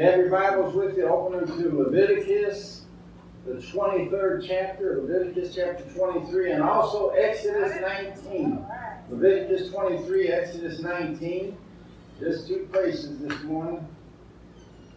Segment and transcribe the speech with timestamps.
[0.00, 2.86] Have your Bibles with you, open them to Leviticus,
[3.44, 8.64] the 23rd chapter, Leviticus chapter 23, and also Exodus 19.
[9.10, 11.54] Leviticus 23, Exodus 19.
[12.18, 13.86] Just two places this morning.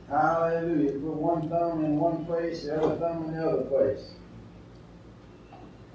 [0.09, 0.91] Hallelujah.
[0.91, 4.11] Put one thumb in one place, the other thumb in the other place.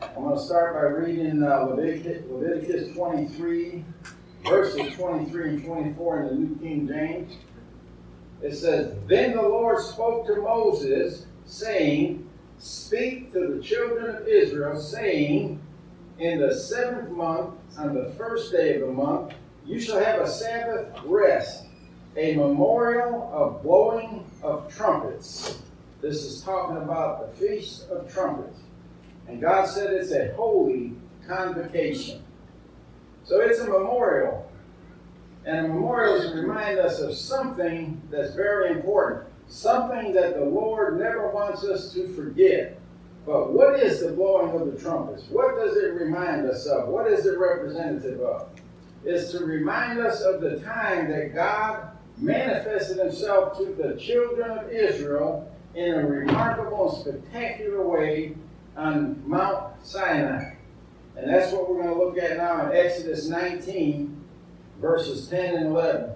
[0.03, 3.85] I'm going to start by reading uh, Leviticus, Leviticus 23,
[4.45, 7.35] verses 23 and 24 in the New King James.
[8.43, 14.81] It says, Then the Lord spoke to Moses, saying, Speak to the children of Israel,
[14.81, 15.61] saying,
[16.19, 19.33] In the seventh month, on the first day of the month,
[19.65, 21.65] you shall have a Sabbath rest,
[22.17, 25.59] a memorial of blowing of trumpets.
[26.01, 28.61] This is talking about the Feast of Trumpets.
[29.27, 30.95] And God said it's a holy
[31.27, 32.23] convocation.
[33.25, 34.48] So it's a memorial.
[35.45, 40.45] And a memorial is to remind us of something that's very important, something that the
[40.45, 42.79] Lord never wants us to forget.
[43.25, 45.25] But what is the blowing of the trumpets?
[45.29, 46.89] What does it remind us of?
[46.89, 48.49] What is it representative of?
[49.05, 54.71] It's to remind us of the time that God manifested himself to the children of
[54.71, 58.35] Israel in a remarkable and spectacular way
[58.77, 60.55] on Mount Sinai.
[61.17, 64.18] And that's what we're going to look at now in Exodus 19,
[64.81, 66.11] verses 10 and 11.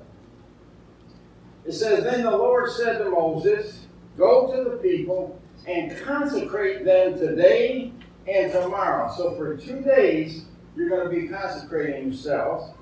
[1.65, 3.87] It says, Then the Lord said to Moses,
[4.17, 7.93] Go to the people and consecrate them today
[8.27, 9.12] and tomorrow.
[9.17, 10.45] So for two days,
[10.77, 12.72] you're going to be consecrating yourselves.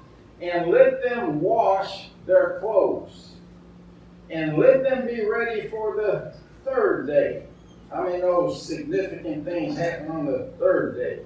[0.40, 3.32] And let them wash their clothes.
[4.30, 7.44] And let them be ready for the third day.
[7.92, 11.22] I mean, know significant things happen on the third day?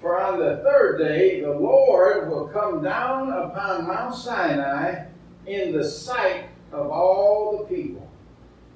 [0.00, 5.06] For on the third day, the Lord will come down upon Mount Sinai
[5.46, 8.08] in the sight of all the people.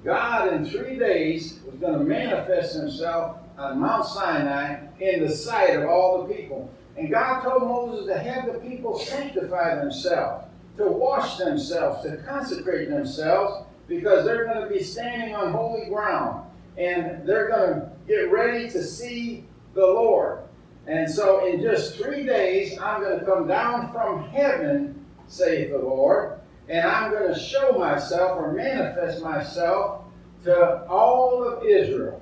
[0.03, 5.77] God, in three days, was going to manifest himself on Mount Sinai in the sight
[5.77, 6.69] of all the people.
[6.97, 10.45] And God told Moses to have the people sanctify themselves,
[10.77, 16.49] to wash themselves, to consecrate themselves, because they're going to be standing on holy ground
[16.77, 20.42] and they're going to get ready to see the Lord.
[20.87, 25.77] And so, in just three days, I'm going to come down from heaven, saith the
[25.77, 30.05] Lord, and I'm going to show myself or manifest myself
[30.43, 32.21] to all of Israel.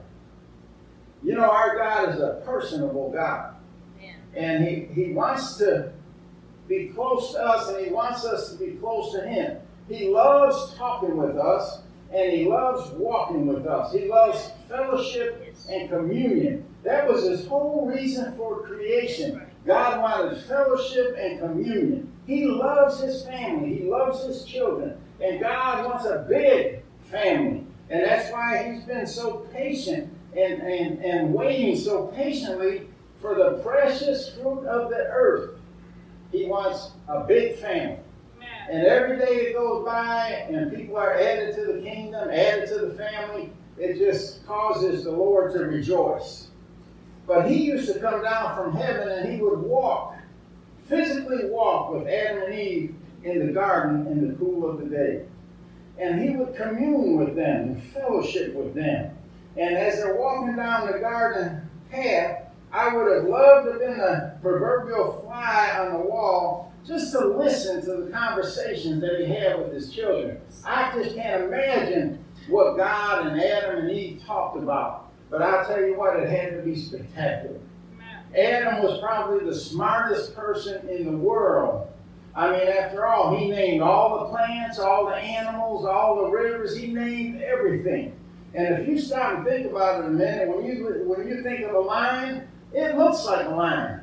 [1.24, 3.56] You know, our God is a personable God.
[4.36, 5.92] And he, he wants to
[6.72, 9.58] be close to us, and He wants us to be close to Him.
[9.90, 11.82] He loves talking with us,
[12.14, 13.94] and He loves walking with us.
[13.94, 16.66] He loves fellowship and communion.
[16.84, 19.46] That was His whole reason for creation.
[19.66, 22.12] God wanted fellowship and communion.
[22.26, 27.66] He loves His family, He loves His children, and God wants a big family.
[27.90, 32.88] And that's why He's been so patient and, and, and waiting so patiently
[33.20, 35.60] for the precious fruit of the earth.
[36.32, 38.00] He wants a big family.
[38.70, 42.86] And every day that goes by and people are added to the kingdom, added to
[42.86, 46.48] the family, it just causes the Lord to rejoice.
[47.28, 50.16] But he used to come down from heaven and he would walk,
[50.88, 55.26] physically walk with Adam and Eve in the garden in the cool of the day.
[55.98, 59.16] And he would commune with them and fellowship with them.
[59.58, 64.00] And as they're walking down the garden path, I would have loved to have been
[64.00, 69.60] a proverbial fly on the wall just to listen to the conversations that he had
[69.60, 70.40] with his children.
[70.66, 75.12] I just can't imagine what God and Adam and Eve talked about.
[75.30, 77.60] But I'll tell you what, it had to be spectacular.
[78.38, 81.88] Adam was probably the smartest person in the world.
[82.34, 86.76] I mean, after all, he named all the plants, all the animals, all the rivers,
[86.76, 88.14] he named everything.
[88.54, 91.66] And if you stop and think about it a minute, when you when you think
[91.66, 94.02] of a lion, it looks like a lion.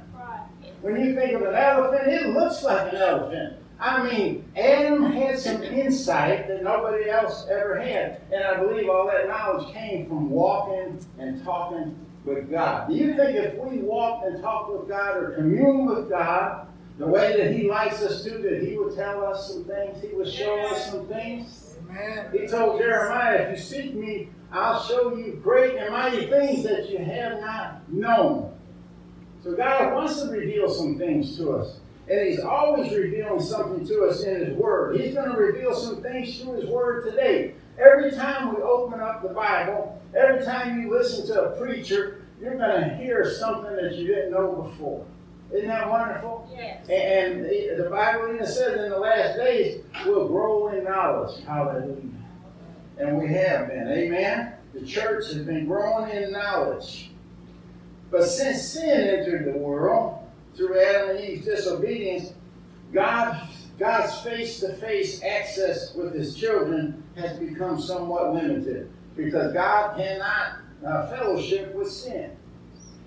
[0.81, 3.57] When you think of an elephant, it looks like an elephant.
[3.81, 8.21] I mean, Adam had some insight that nobody else ever had.
[8.33, 12.89] And I believe all that knowledge came from walking and talking with God.
[12.89, 16.67] Do you think if we walked and talked with God or communed with God,
[16.99, 20.09] the way that He likes us to, that He would tell us some things, He
[20.09, 21.77] would show us some things.
[21.89, 22.27] Amen.
[22.33, 26.91] He told Jeremiah, if you seek me, I'll show you great and mighty things that
[26.91, 28.55] you have not known.
[29.45, 31.79] So God wants to reveal some things to us.
[32.11, 35.01] And He's always revealing something to us in His Word.
[35.01, 37.55] He's going to reveal some things through His Word today.
[37.79, 42.57] Every time we open up the Bible, every time you listen to a preacher, you're
[42.57, 45.05] going to hear something that you didn't know before.
[45.53, 46.49] Isn't that wonderful?
[46.55, 46.89] Yes.
[46.89, 51.43] And the Bible even says in the last days, we'll grow in knowledge.
[51.45, 52.03] Hallelujah.
[52.99, 53.89] And we have been.
[53.89, 54.55] Amen?
[54.75, 57.11] The church has been growing in knowledge.
[58.11, 60.19] But since sin entered the world,
[60.59, 62.33] through Adam and Eve's disobedience,
[62.93, 69.97] God, God's face to face access with his children has become somewhat limited because God
[69.97, 72.37] cannot uh, fellowship with sin.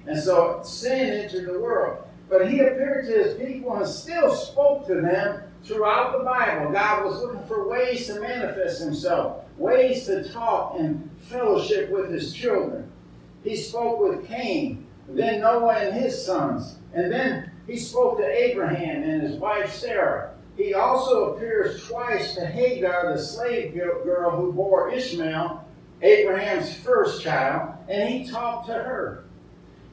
[0.07, 2.05] And so sin entered the world.
[2.29, 6.71] But he appeared to his people and still spoke to them throughout the Bible.
[6.71, 12.33] God was looking for ways to manifest himself, ways to talk and fellowship with his
[12.33, 12.89] children.
[13.43, 19.03] He spoke with Cain, then Noah and his sons, and then he spoke to Abraham
[19.03, 20.33] and his wife Sarah.
[20.57, 25.65] He also appears twice to Hagar, the slave girl who bore Ishmael,
[26.01, 29.23] Abraham's first child, and he talked to her.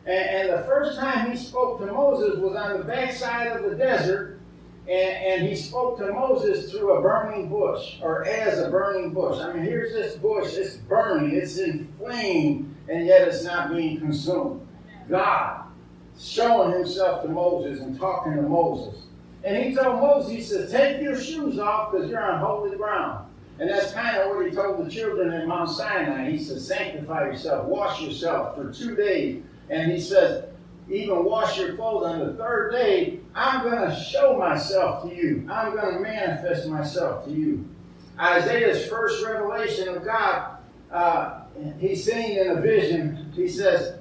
[0.07, 3.77] And, and the first time he spoke to Moses was on the backside of the
[3.77, 4.41] desert,
[4.89, 9.39] and, and he spoke to Moses through a burning bush, or as a burning bush.
[9.39, 14.67] I mean, here's this bush, it's burning, it's inflamed, and yet it's not being consumed.
[15.09, 15.68] God
[16.19, 19.03] showing himself to Moses and talking to Moses.
[19.45, 23.27] And he told Moses, he said, take your shoes off because you're on holy ground.
[23.61, 26.31] And that's kind of what he told the children in Mount Sinai.
[26.31, 30.45] He said, sanctify yourself, wash yourself for two days and he says,
[30.91, 35.47] even wash your clothes on the third day, I'm going to show myself to you.
[35.51, 37.69] I'm going to manifest myself to you.
[38.19, 40.57] Isaiah's first revelation of God,
[40.91, 41.43] uh,
[41.79, 43.33] he's seen in a vision.
[43.35, 43.98] He says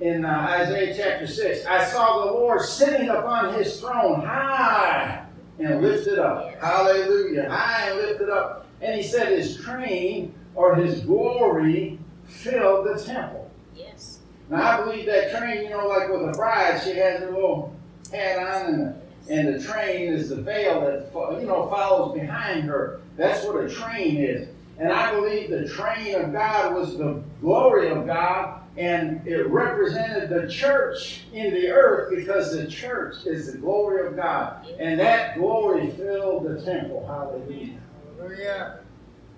[0.00, 0.28] in uh,
[0.60, 5.24] Isaiah chapter 6, I saw the Lord sitting upon his throne high
[5.58, 6.54] and lifted up.
[6.60, 7.48] Hallelujah.
[7.48, 8.66] High and lifted up.
[8.80, 13.50] And he said his train or his glory filled the temple.
[13.74, 14.18] Yes.
[14.50, 17.74] Now, I believe that train, you know, like with a bride, she has her little
[18.12, 22.64] hat on, and the, and the train is the veil that, you know, follows behind
[22.64, 23.00] her.
[23.16, 24.48] That's what a train is.
[24.78, 30.30] And I believe the train of God was the glory of God, and it represented
[30.30, 34.66] the church in the earth because the church is the glory of God.
[34.78, 37.06] And that glory filled the temple.
[37.06, 37.78] Hallelujah.
[38.18, 38.80] Hallelujah.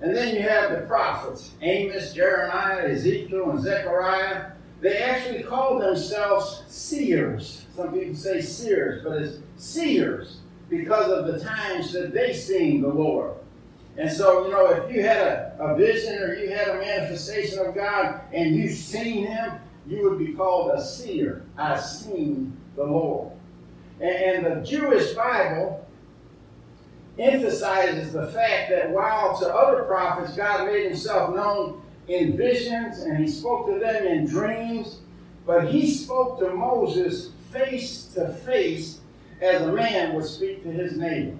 [0.00, 4.52] And then you have the prophets Amos, Jeremiah, Ezekiel, and Zechariah.
[4.80, 7.66] They actually call themselves seers.
[7.74, 10.38] Some people say seers, but it's seers
[10.68, 13.34] because of the times that they seen the Lord.
[13.98, 17.58] And so, you know, if you had a, a vision or you had a manifestation
[17.60, 19.52] of God and you seen him,
[19.86, 21.44] you would be called a seer.
[21.56, 23.32] I seen the Lord.
[24.00, 25.86] And, and the Jewish Bible
[27.18, 33.16] emphasizes the fact that while to other prophets God made himself known in visions and
[33.16, 34.98] he spoke to them in dreams,
[35.46, 39.00] but he spoke to Moses face to face
[39.40, 41.38] as a man would speak to his neighbor.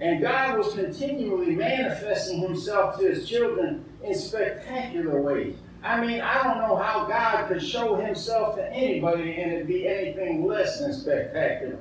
[0.00, 5.56] And God was continually manifesting himself to his children in spectacular ways.
[5.82, 9.88] I mean, I don't know how God could show himself to anybody and it be
[9.88, 11.78] anything less than spectacular.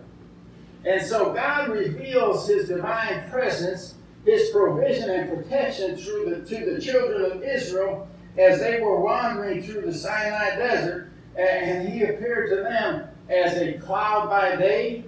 [0.85, 3.95] And so God reveals his divine presence
[4.27, 8.07] his provision and protection through the, to the children of Israel
[8.37, 13.73] as they were wandering through the Sinai desert, and he appeared to them as a
[13.79, 15.05] cloud by day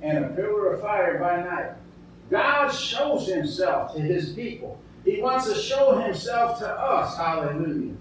[0.00, 1.72] and a pillar of fire by night.
[2.30, 4.78] God shows himself to his people.
[5.04, 7.16] He wants to show himself to us.
[7.16, 7.94] Hallelujah.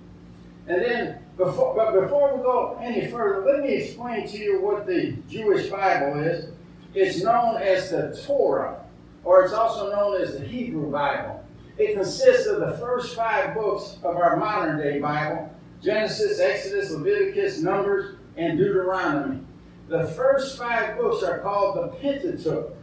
[0.67, 4.87] And then, before, but before we go any further, let me explain to you what
[4.87, 6.49] the Jewish Bible is.
[6.93, 8.83] It's known as the Torah
[9.23, 11.43] or it's also known as the Hebrew Bible.
[11.77, 15.49] It consists of the first five books of our modern day Bible
[15.81, 19.41] Genesis, Exodus, Leviticus, Numbers, and Deuteronomy.
[19.89, 22.73] The first five books are called the Pentateuch.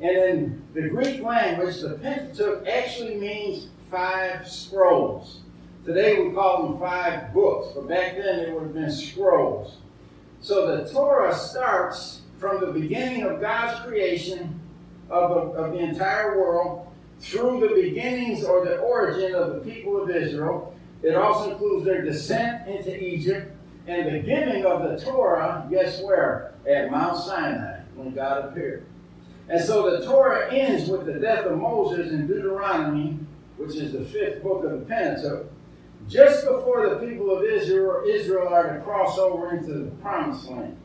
[0.00, 5.40] And in the Greek language, the Pentateuch actually means five scrolls.
[5.84, 9.78] Today we call them five books, but back then it would have been scrolls.
[10.40, 14.60] So the Torah starts from the beginning of God's creation
[15.10, 16.86] of the, of the entire world
[17.20, 20.74] through the beginnings or the origin of the people of Israel.
[21.02, 23.50] It also includes their descent into Egypt
[23.88, 26.54] and the giving of the Torah, guess where?
[26.68, 27.80] At Mount Sinai.
[27.94, 28.84] when God appeared.
[29.48, 33.18] And so the Torah ends with the death of Moses in Deuteronomy,
[33.56, 35.46] which is the fifth book of the Pentateuch,
[36.08, 40.76] just before the people of Israel, Israel are to cross over into the promised land.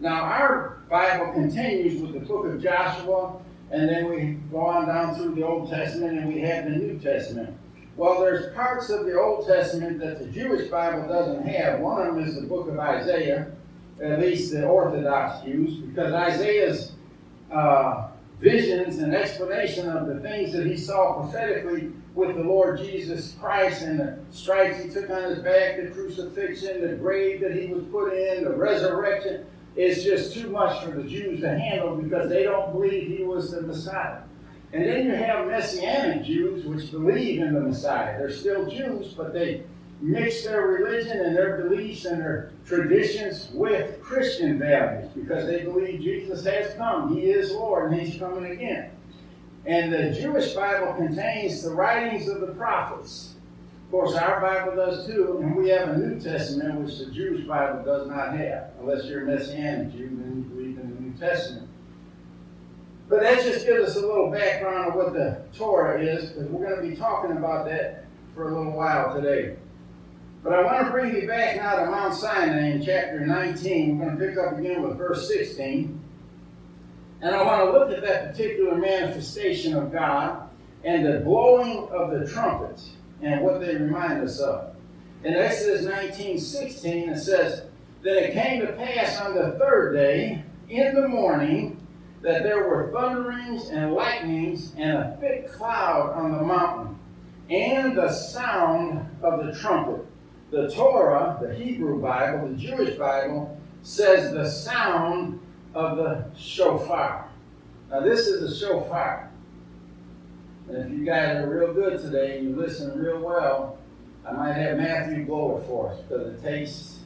[0.00, 5.16] Now, our Bible continues with the book of Joshua, and then we go on down
[5.16, 7.56] through the Old Testament and we have the New Testament.
[7.96, 11.80] Well, there's parts of the Old Testament that the Jewish Bible doesn't have.
[11.80, 13.50] One of them is the book of Isaiah,
[14.00, 16.92] at least the Orthodox use, because Isaiah's
[17.52, 18.08] uh,
[18.40, 23.82] visions and explanation of the things that he saw prophetically with the Lord Jesus Christ
[23.82, 27.84] and the stripes he took on his back, the crucifixion, the grave that he was
[27.84, 29.46] put in, the resurrection.
[29.76, 33.52] It's just too much for the Jews to handle because they don't believe he was
[33.52, 34.22] the Messiah.
[34.72, 38.18] And then you have Messianic Jews which believe in the Messiah.
[38.18, 39.62] They're still Jews, but they
[40.00, 46.00] mix their religion and their beliefs and their traditions with Christian values because they believe
[46.00, 47.16] Jesus has come.
[47.16, 48.90] He is Lord and He's coming again.
[49.66, 53.34] And the Jewish Bible contains the writings of the prophets.
[53.84, 57.46] Of course, our Bible does too, and we have a New Testament which the Jewish
[57.46, 61.12] Bible does not have, unless you're a Messianic Jew, then you believe in the New
[61.18, 61.68] Testament.
[63.08, 66.68] But that just gives us a little background of what the Torah is, because we're
[66.68, 69.56] going to be talking about that for a little while today.
[70.48, 73.98] But I want to bring you back now to Mount Sinai in chapter 19.
[73.98, 76.00] We're going to pick up again with verse 16.
[77.20, 80.48] And I want to look at that particular manifestation of God
[80.84, 84.74] and the blowing of the trumpets and what they remind us of.
[85.22, 87.64] In Exodus 19 16, it says,
[88.00, 91.86] Then it came to pass on the third day in the morning
[92.22, 96.98] that there were thunderings and lightnings and a thick cloud on the mountain,
[97.50, 100.07] and the sound of the trumpet
[100.50, 105.40] the Torah, the Hebrew Bible, the Jewish Bible, says the sound
[105.74, 107.28] of the shofar.
[107.90, 109.30] Now, this is a shofar.
[110.68, 113.78] And if you guys are real good today and you listen real well,
[114.26, 116.98] I might have Matthew blow it for us because it takes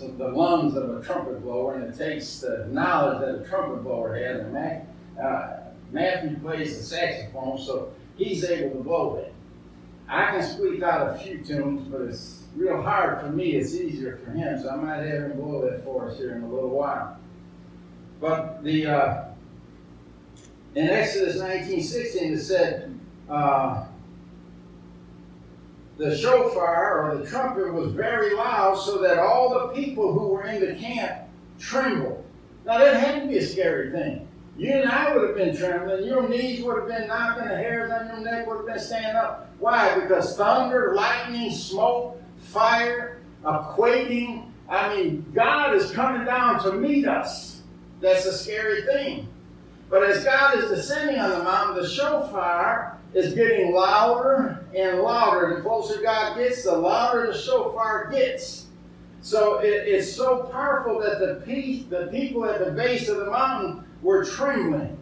[0.00, 4.14] the lungs of a trumpet blower and it takes the knowledge that a trumpet blower
[4.16, 4.40] has.
[4.40, 4.56] And
[5.18, 5.56] uh,
[5.90, 9.32] Matthew plays the saxophone, so he's able to blow it.
[10.08, 13.56] I can squeak out a few tunes, but it's real hard for me.
[13.56, 16.42] It's easier for him, so I might have him blow that for us here in
[16.42, 17.18] a little while.
[18.20, 19.24] But the uh,
[20.74, 22.98] in Exodus 19:16 it said
[23.28, 23.86] uh,
[25.98, 30.44] the shofar or the trumpet was very loud, so that all the people who were
[30.44, 32.24] in the camp trembled.
[32.64, 34.25] Now that had to be a scary thing.
[34.58, 36.04] You and I would have been trembling.
[36.04, 37.44] Your knees would have been knocking.
[37.44, 39.50] The hairs on your neck would have been standing up.
[39.58, 39.98] Why?
[40.00, 44.52] Because thunder, lightning, smoke, fire, a quaking.
[44.68, 47.62] I mean, God is coming down to meet us.
[48.00, 49.28] That's a scary thing.
[49.90, 55.54] But as God is descending on the mountain, the shofar is getting louder and louder.
[55.54, 58.66] The closer God gets, the louder the shofar gets.
[59.20, 63.30] So it, it's so powerful that the, peace, the people at the base of the
[63.30, 64.96] mountain were trembling.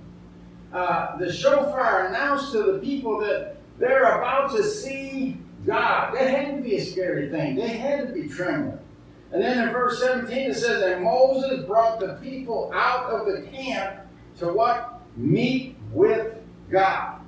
[0.73, 6.15] Uh, the shofar announced to the people that they're about to see God.
[6.15, 7.57] That had to be a scary thing.
[7.57, 8.79] They had to be trembling.
[9.33, 13.49] And then in verse 17 it says that Moses brought the people out of the
[13.49, 14.01] camp
[14.39, 15.01] to what?
[15.17, 16.37] Meet with
[16.71, 17.21] God.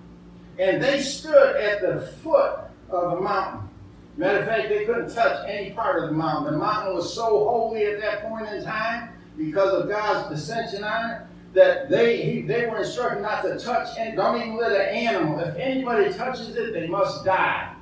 [0.58, 3.68] And they stood at the foot of the mountain.
[4.16, 6.54] Matter of fact, they couldn't touch any part of the mountain.
[6.54, 11.10] The mountain was so holy at that point in time because of God's descension on
[11.10, 11.25] it
[11.56, 15.40] that they he, they were instructed not to touch and don't even let an animal.
[15.40, 17.74] If anybody touches it, they must die.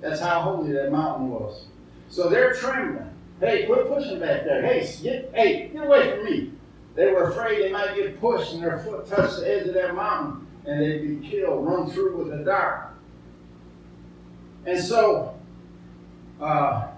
[0.00, 1.66] That's how holy that mountain was.
[2.08, 3.10] So they're trembling.
[3.38, 4.62] Hey, quit pushing back there.
[4.62, 6.52] Hey, get, hey, get away from me.
[6.94, 9.94] They were afraid they might get pushed and their foot touched the edge of that
[9.94, 12.94] mountain and they'd be killed, run through with the dart.
[14.64, 15.38] And so
[16.40, 16.88] uh,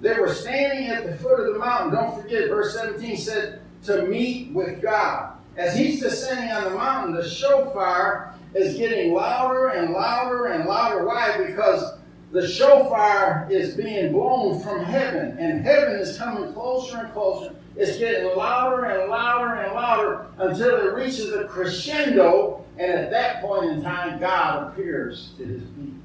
[0.00, 1.92] they were standing at the foot of the mountain.
[1.92, 5.35] Don't forget, verse 17 said, to meet with God.
[5.56, 11.04] As he's descending on the mountain, the shofar is getting louder and louder and louder.
[11.04, 11.46] Why?
[11.46, 11.98] Because
[12.32, 17.54] the shofar is being blown from heaven, and heaven is coming closer and closer.
[17.76, 23.42] It's getting louder and louder and louder until it reaches a crescendo, and at that
[23.42, 26.00] point in time, God appears to his people.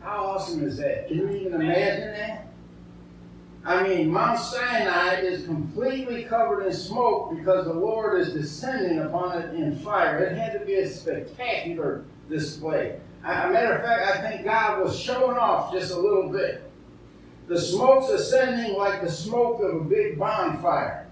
[0.00, 1.08] How awesome is that?
[1.08, 2.48] Can you even imagine that?
[3.66, 9.40] I mean, Mount Sinai is completely covered in smoke because the Lord is descending upon
[9.40, 10.18] it in fire.
[10.18, 13.00] It had to be a spectacular display.
[13.22, 16.70] A matter of fact, I think God was showing off just a little bit.
[17.48, 21.06] The smoke's ascending like the smoke of a big bonfire.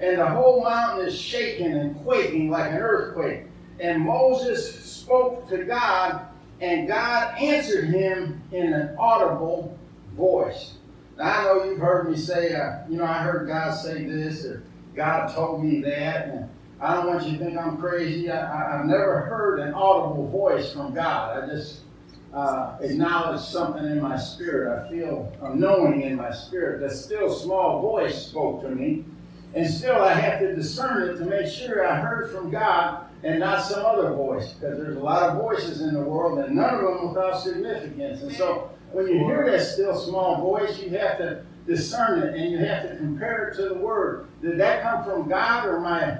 [0.00, 3.44] and the whole mountain is shaking and quaking like an earthquake.
[3.78, 6.26] And Moses spoke to God,
[6.60, 9.78] and God answered him in an audible
[10.16, 10.74] voice.
[11.22, 14.64] I know you've heard me say, uh, you know, I heard God say this, or
[14.96, 16.50] God told me that, and
[16.80, 18.28] I don't want you to think I'm crazy.
[18.28, 21.44] I, have never heard an audible voice from God.
[21.44, 21.82] I just
[22.34, 24.84] uh, acknowledge something in my spirit.
[24.84, 26.80] I feel a knowing in my spirit.
[26.80, 29.04] That still small voice spoke to me.
[29.54, 33.38] And still, I have to discern it to make sure I heard from God and
[33.38, 34.54] not some other voice.
[34.54, 38.22] Because there's a lot of voices in the world, and none of them without significance.
[38.22, 42.50] And so, when you hear that still small voice, you have to discern it and
[42.50, 44.28] you have to compare it to the Word.
[44.42, 46.18] Did that come from God or my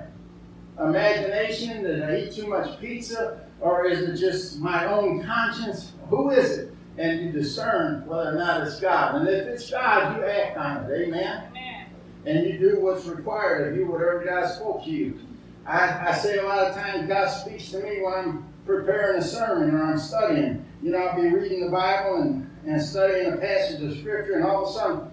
[0.78, 1.82] imagination?
[1.82, 3.40] Did I eat too much pizza?
[3.60, 5.92] Or is it just my own conscience?
[6.08, 6.74] Who is it?
[6.98, 9.16] And you discern whether or not it's God.
[9.16, 11.06] And if it's God, you act on it.
[11.06, 11.44] Amen?
[11.50, 11.86] Amen.
[12.26, 15.18] And you do what's required of you, whatever God spoke to you.
[15.66, 19.22] I, I say a lot of times God speaks to me when I'm preparing a
[19.22, 20.64] sermon or I'm studying.
[20.82, 24.44] You know, I'll be reading the Bible and, and studying a passage of Scripture, and
[24.44, 25.10] all of a sudden,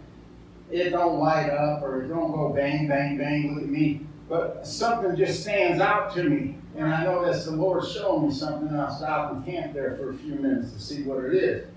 [0.71, 4.01] it don't light up or it don't go bang, bang, bang with me.
[4.27, 6.55] But something just stands out to me.
[6.77, 9.97] And I know that's the Lord showing me something, and I'll stop and camp there
[9.97, 11.67] for a few minutes to see what it is.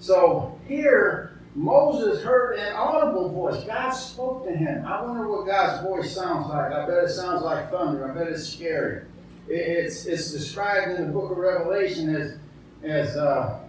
[0.00, 3.62] So here, Moses heard an audible voice.
[3.64, 4.86] God spoke to him.
[4.86, 6.72] I wonder what God's voice sounds like.
[6.72, 8.10] I bet it sounds like thunder.
[8.10, 9.02] I bet it's scary.
[9.48, 12.38] It's, it's described in the book of Revelation as,
[12.82, 13.60] as uh,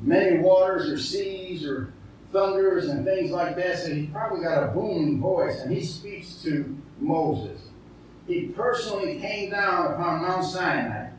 [0.00, 1.92] many waters or seas or
[2.32, 3.78] thunders and things like that.
[3.78, 7.60] So he probably got a booming voice, and he speaks to Moses.
[8.26, 11.10] He personally came down upon Mount Sinai.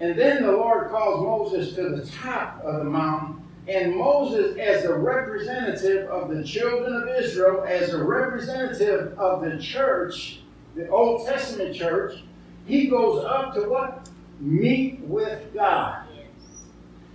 [0.00, 3.42] And then the Lord calls Moses to the top of the mountain.
[3.68, 9.58] And Moses, as a representative of the children of Israel, as a representative of the
[9.58, 10.40] church,
[10.74, 12.22] the Old Testament church,
[12.66, 14.08] he goes up to what?
[14.40, 16.06] Meet with God.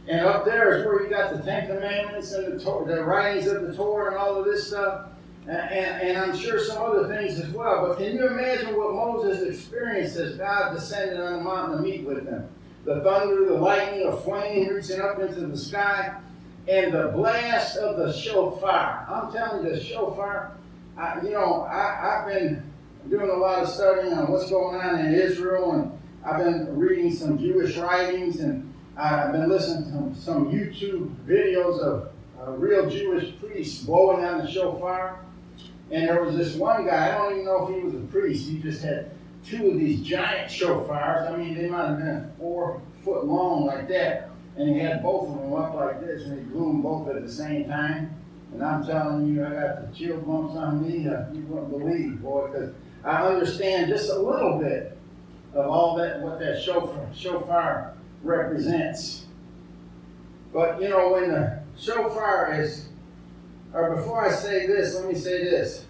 [0.08, 3.64] And up there is where you got the Ten Commandments and the, the writings of
[3.64, 5.08] the Torah and all of this stuff.
[5.48, 7.88] And, and, and, I'm sure some other things as well.
[7.88, 12.04] But can you imagine what Moses experienced as God descended on the mountain to meet
[12.04, 12.50] with him?
[12.84, 16.20] The thunder, the lightning, a flame reaching up into the sky,
[16.68, 19.08] and the blast of the shofar.
[19.10, 20.58] I'm telling you, the shofar,
[20.98, 22.72] I, you know, I, I've been
[23.10, 27.14] doing a lot of studying on what's going on in Israel, and I've been reading
[27.14, 33.38] some Jewish writings and I've been listening to some YouTube videos of uh, real Jewish
[33.40, 35.20] priests blowing on the shofar.
[35.92, 38.48] And there was this one guy, I don't even know if he was a priest,
[38.48, 39.12] he just had
[39.46, 41.30] two of these giant shofars.
[41.30, 44.30] I mean, they might have been four foot long like that.
[44.56, 47.22] And he had both of them up like this, and he blew them both at
[47.22, 48.16] the same time.
[48.54, 51.10] And I'm telling you, I got the chill bumps on me.
[51.10, 54.98] Uh, you wouldn't believe, boy, because I understand just a little bit
[55.54, 57.96] of all that, what that shofar, shofar
[58.26, 59.26] represents.
[60.54, 62.90] But you know, when the shofar is,
[63.74, 65.86] or before I say this, let me say this.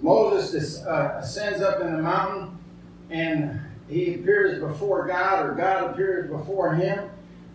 [0.00, 2.58] Moses uh, ascends up in the mountain
[3.10, 7.10] and he appears before God, or God appears before him.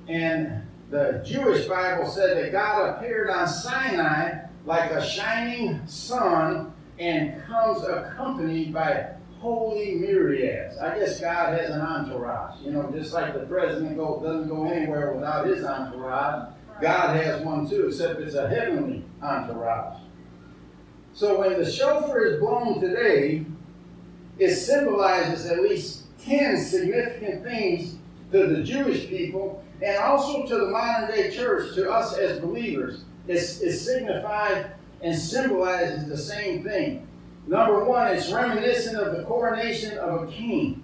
[0.08, 7.42] And the Jewish Bible said that God appeared on Sinai like a shining sun and
[7.44, 10.78] comes accompanied by holy myriads.
[10.78, 12.62] I guess God has an entourage.
[12.62, 17.41] You know, just like the president go, doesn't go anywhere without his entourage, God has
[17.41, 20.02] one too, except it's a heavenly entourage.
[21.13, 23.45] So when the shofar is blown today,
[24.38, 27.95] it symbolizes at least 10 significant things
[28.32, 33.04] to the Jewish people and also to the modern day church, to us as believers.
[33.28, 34.71] It's, it's signified
[35.02, 37.08] and symbolizes the same thing.
[37.49, 40.83] Number one, it's reminiscent of the coronation of a king.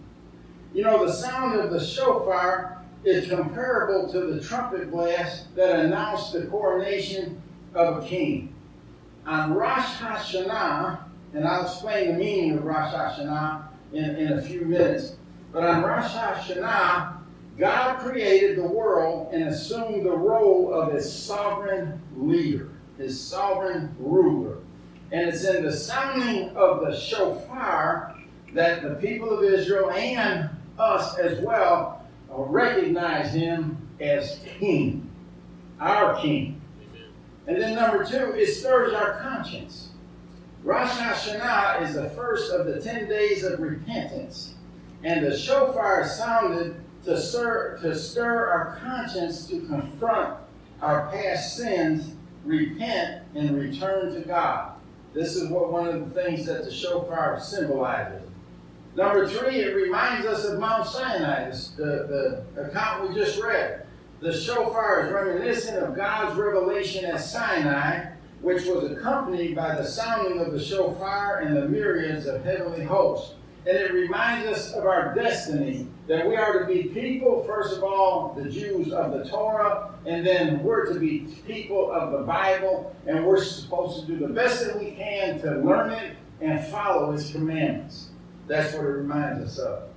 [0.74, 6.34] You know, the sound of the shofar is comparable to the trumpet blast that announced
[6.34, 7.40] the coronation
[7.76, 8.56] of a king.
[9.28, 11.04] On Rosh Hashanah,
[11.36, 15.18] and I'll explain the meaning of Rosh Hashanah in, in a few minutes,
[15.52, 17.18] but on Rosh Hashanah,
[17.60, 24.58] God created the world and assumed the role of his sovereign leader, his sovereign ruler.
[25.12, 28.16] And it's in the sounding of the shofar
[28.54, 35.10] that the people of Israel and us as well recognize him as king,
[35.80, 36.62] our king.
[37.48, 39.90] And then number two, it stirs our conscience.
[40.64, 44.56] Rosh Hashanah is the first of the 10 days of repentance.
[45.04, 50.40] And the shofar sounded to stir, to stir our conscience to confront
[50.82, 52.14] our past sins,
[52.44, 54.72] repent, and return to God.
[55.16, 58.30] This is what one of the things that the shofar symbolizes.
[58.98, 63.86] Number three, it reminds us of Mount Sinai, the, the account we just read.
[64.20, 70.42] The shofar is reminiscent of God's revelation at Sinai, which was accompanied by the sounding
[70.42, 73.36] of the shofar and the myriads of heavenly hosts.
[73.68, 77.84] And it reminds us of our destiny that we are to be people, first of
[77.84, 82.96] all, the Jews of the Torah, and then we're to be people of the Bible,
[83.08, 87.12] and we're supposed to do the best that we can to learn it and follow
[87.12, 88.10] its commandments.
[88.48, 89.90] That's what it reminds us of.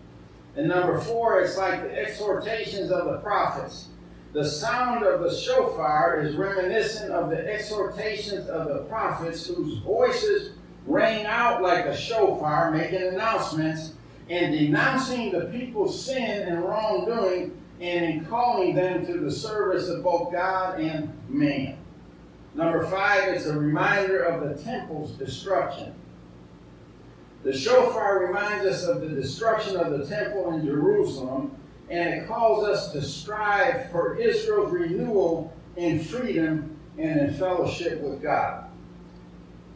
[0.57, 3.89] And number four, it's like the exhortations of the prophets.
[4.33, 10.53] The sound of the shofar is reminiscent of the exhortations of the prophets whose voices
[10.89, 13.93] rang out like a shofar, making announcements
[14.31, 20.03] and denouncing the people's sin and wrongdoing and in calling them to the service of
[20.03, 21.77] both God and man.
[22.55, 25.95] Number five, it's a reminder of the temple's destruction.
[27.45, 31.55] The shofar reminds us of the destruction of the temple in Jerusalem,
[31.89, 38.21] and it calls us to strive for Israel's renewal in freedom and in fellowship with
[38.21, 38.68] God.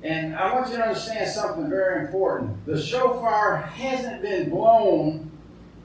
[0.03, 2.67] And I want you to understand something very important.
[2.67, 5.31] The shofar hasn't been blown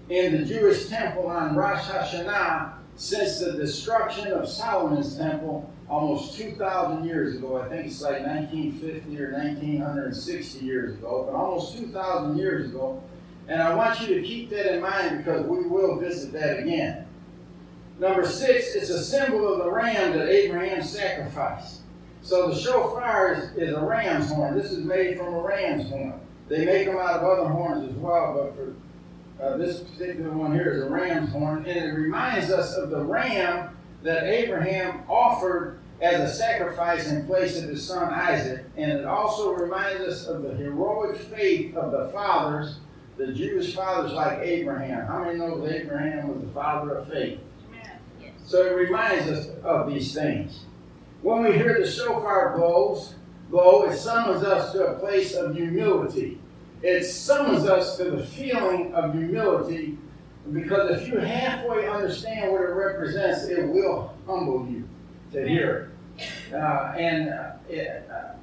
[0.10, 7.06] in the Jewish temple on Rosh Hashanah since the destruction of Solomon's temple almost 2,000
[7.06, 7.62] years ago.
[7.62, 13.01] I think it's like 1950 or 1960 years ago, but almost 2,000 years ago.
[13.47, 17.06] And I want you to keep that in mind because we will visit that again.
[17.99, 21.82] Number six, it's a symbol of the ram that Abraham sacrificed.
[22.27, 24.57] So the shofar is, is a ram's horn.
[24.57, 26.19] This is made from a ram's horn.
[26.49, 28.75] They make them out of other horns as well, but for
[29.41, 32.99] uh, this particular one here is a ram's horn, and it reminds us of the
[32.99, 39.05] ram that Abraham offered as a sacrifice in place of his son Isaac, and it
[39.05, 42.79] also reminds us of the heroic faith of the fathers,
[43.15, 45.07] the Jewish fathers like Abraham.
[45.07, 47.39] How many know that Abraham was the father of faith?
[48.45, 50.65] So it reminds us of these things.
[51.27, 53.15] When we hear the shofar blows,
[53.49, 56.39] blow, it summons us to a place of humility.
[56.81, 59.97] It summons us to the feeling of humility
[60.53, 64.87] because if you halfway understand what it represents, it will humble you
[65.33, 66.53] to hear it.
[66.53, 68.35] Uh, and uh, it, uh,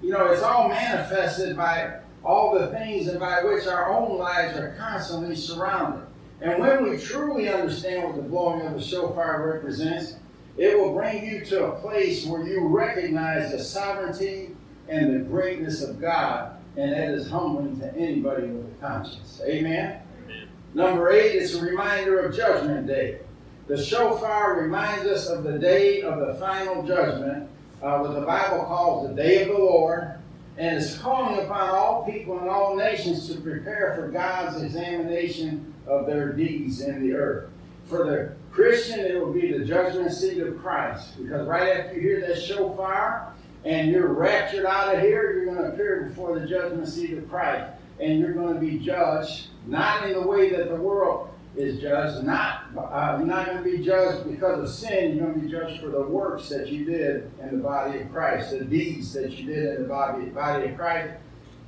[0.00, 4.56] you know, it's all manifested by all the things and by which our own lives
[4.56, 6.06] are constantly surrounded.
[6.40, 10.14] And when we truly understand what the blowing of the shofar represents,
[10.58, 14.56] it will bring you to a place where you recognize the sovereignty
[14.88, 19.40] and the greatness of God, and that is humbling to anybody with a conscience.
[19.44, 20.00] Amen?
[20.24, 20.48] Amen.
[20.74, 23.20] Number eight, it's a reminder of Judgment Day.
[23.66, 27.48] The shofar reminds us of the day of the final judgment,
[27.82, 30.12] uh, what the Bible calls the day of the Lord,
[30.56, 36.06] and is calling upon all people and all nations to prepare for God's examination of
[36.06, 37.50] their deeds in the earth.
[37.86, 41.16] For the Christian, it will be the judgment seat of Christ.
[41.22, 43.32] Because right after you hear that shofar
[43.64, 47.28] and you're raptured out of here, you're going to appear before the judgment seat of
[47.30, 47.70] Christ.
[48.00, 52.24] And you're going to be judged, not in the way that the world is judged.
[52.24, 55.16] Not uh, you're not going to be judged because of sin.
[55.16, 58.12] You're going to be judged for the works that you did in the body of
[58.12, 61.14] Christ, the deeds that you did in the body, body of Christ,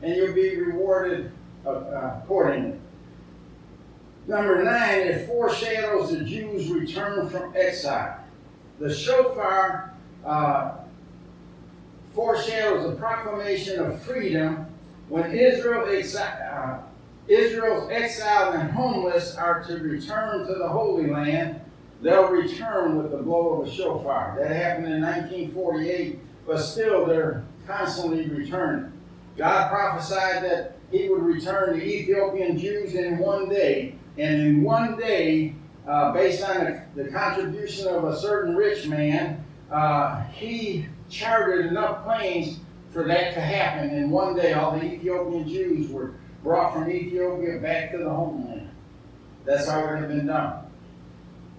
[0.02, 1.32] and you'll be rewarded
[1.64, 2.78] uh, uh accordingly.
[4.28, 8.22] Number nine, it foreshadows the Jews' return from exile.
[8.78, 10.72] The shofar uh,
[12.14, 14.66] foreshadows the proclamation of freedom
[15.08, 16.82] when Israel exi- uh,
[17.26, 21.62] Israel's exiled and homeless are to return to the Holy Land.
[22.02, 24.36] They'll return with the blow of a shofar.
[24.38, 28.92] That happened in 1948, but still they're constantly returning.
[29.38, 34.96] God prophesied that He would return the Ethiopian Jews in one day and in one
[34.96, 35.54] day,
[35.86, 42.04] uh, based on the, the, contribution of a certain rich man, uh, he chartered enough
[42.04, 42.58] planes
[42.90, 43.90] for that to happen.
[43.90, 48.68] In one day, all the Ethiopian Jews were brought from Ethiopia back to the homeland.
[49.44, 50.64] That's how it had been done.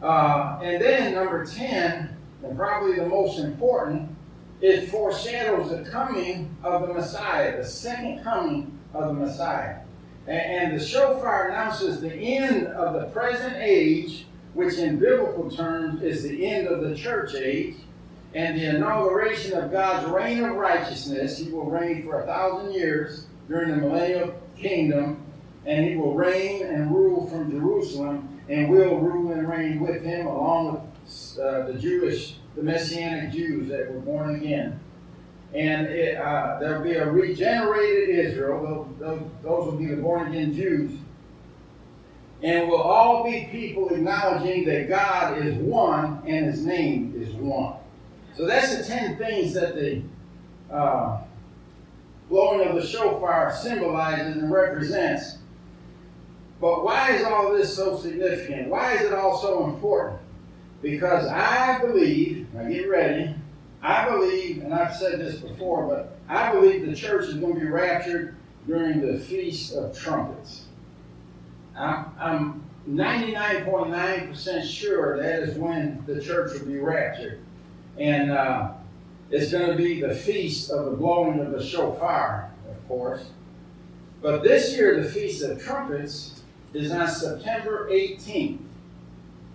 [0.02, 4.16] Uh, and then, number 10, and probably the most important,
[4.62, 9.80] it foreshadows the coming of the Messiah, the second coming of the Messiah.
[10.30, 16.22] And the shofar announces the end of the present age, which in biblical terms is
[16.22, 17.78] the end of the church age,
[18.36, 21.40] and the inauguration of God's reign of righteousness.
[21.40, 25.26] He will reign for a thousand years during the millennial kingdom,
[25.66, 30.28] and he will reign and rule from Jerusalem, and will rule and reign with him
[30.28, 34.80] along with uh, the Jewish, the Messianic Jews that were born again.
[35.54, 38.94] And it, uh, there'll be a regenerated Israel.
[39.00, 40.92] Those, those, will be the born again Jews.
[42.42, 47.76] And we'll all be people acknowledging that God is one and his name is one.
[48.38, 50.02] So that's the 10 things that the
[50.72, 51.22] uh,
[52.30, 55.40] blowing of the shofar symbolizes and represents.
[56.62, 58.70] But why is all this so significant?
[58.70, 60.22] Why is it all so important?
[60.82, 63.36] Because I believe, now get ready,
[63.82, 67.62] I believe, and I've said this before, but I believe the church is going to
[67.62, 68.36] be raptured
[68.68, 70.66] during the Feast of Trumpets.
[71.76, 77.40] I'm 99.9% sure that is when the church will be raptured.
[77.98, 78.72] And uh,
[79.30, 83.30] it's going to be the feast of the blowing of the shofar, of course.
[84.22, 86.42] But this year, the Feast of Trumpets
[86.74, 88.60] is on September 18th.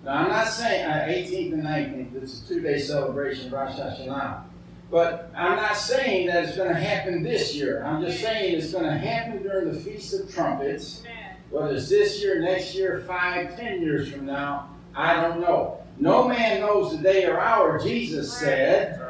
[0.05, 3.77] Now, I'm not saying uh, 18th and 19th, it's a two day celebration of Rosh
[3.77, 4.43] Hashanah.
[4.91, 7.83] But I'm not saying that it's going to happen this year.
[7.83, 11.03] I'm just saying it's going to happen during the Feast of Trumpets.
[11.51, 15.81] Whether it's this year, next year, five, ten years from now, I don't know.
[15.99, 19.01] No man knows the day or hour, Jesus said.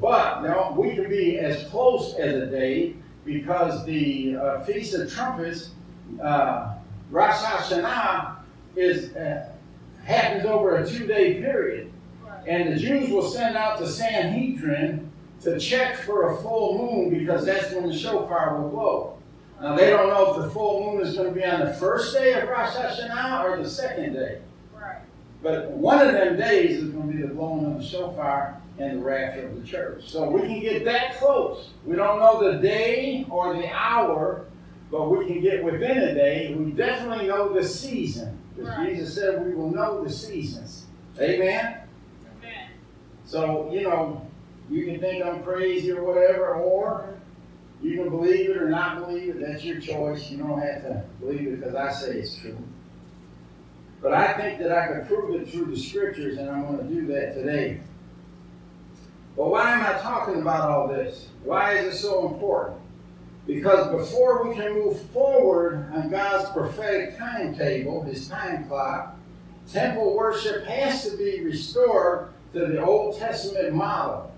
[0.00, 5.10] But now we can be as close as a day because the uh, Feast of
[5.10, 5.70] Trumpets,
[6.22, 6.74] uh,
[7.10, 8.36] Rosh Hashanah,
[8.76, 9.53] is uh,
[10.04, 11.92] happens over a two-day period,
[12.46, 15.10] and the Jews will send out the Sanhedrin
[15.42, 19.18] to check for a full moon because that's when the shofar will blow.
[19.60, 22.14] Now they don't know if the full moon is going to be on the first
[22.14, 24.40] day of Rosh Hashanah or the second day.
[24.74, 24.98] Right.
[25.42, 28.98] But one of them days is going to be the blowing of the shofar and
[28.98, 30.08] the rapture of the church.
[30.08, 31.70] So we can get that close.
[31.84, 34.46] We don't know the day or the hour,
[34.90, 36.54] but we can get within a day.
[36.54, 38.38] We definitely know the season.
[38.54, 38.88] Because right.
[38.90, 40.86] Jesus said we will know the seasons.
[41.20, 41.80] Amen?
[42.40, 42.70] Amen.
[43.24, 44.26] So, you know,
[44.70, 47.14] you can think I'm crazy or whatever, or
[47.82, 49.46] you can believe it or not believe it.
[49.46, 50.30] That's your choice.
[50.30, 52.56] You don't have to believe it because I say it's true.
[54.00, 56.94] But I think that I can prove it through the scriptures, and I'm going to
[56.94, 57.80] do that today.
[59.36, 61.28] But why am I talking about all this?
[61.42, 62.80] Why is it so important?
[63.46, 69.16] Because before we can move forward on God's prophetic timetable, his time clock,
[69.70, 74.32] temple worship has to be restored to the Old Testament model.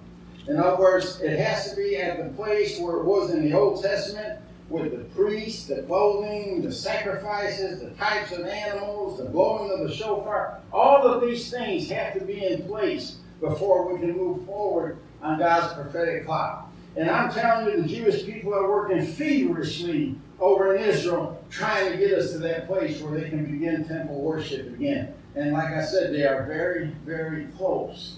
[0.49, 3.57] In other words, it has to be at the place where it was in the
[3.57, 9.71] Old Testament with the priests, the clothing, the sacrifices, the types of animals, the blowing
[9.71, 10.61] of the shofar.
[10.73, 15.39] All of these things have to be in place before we can move forward on
[15.39, 16.71] God's prophetic clock.
[16.97, 21.99] And I'm telling you, the Jewish people are working feverishly over in Israel trying to
[21.99, 25.15] get us to that place where they can begin temple worship again.
[25.35, 28.17] And like I said, they are very, very close.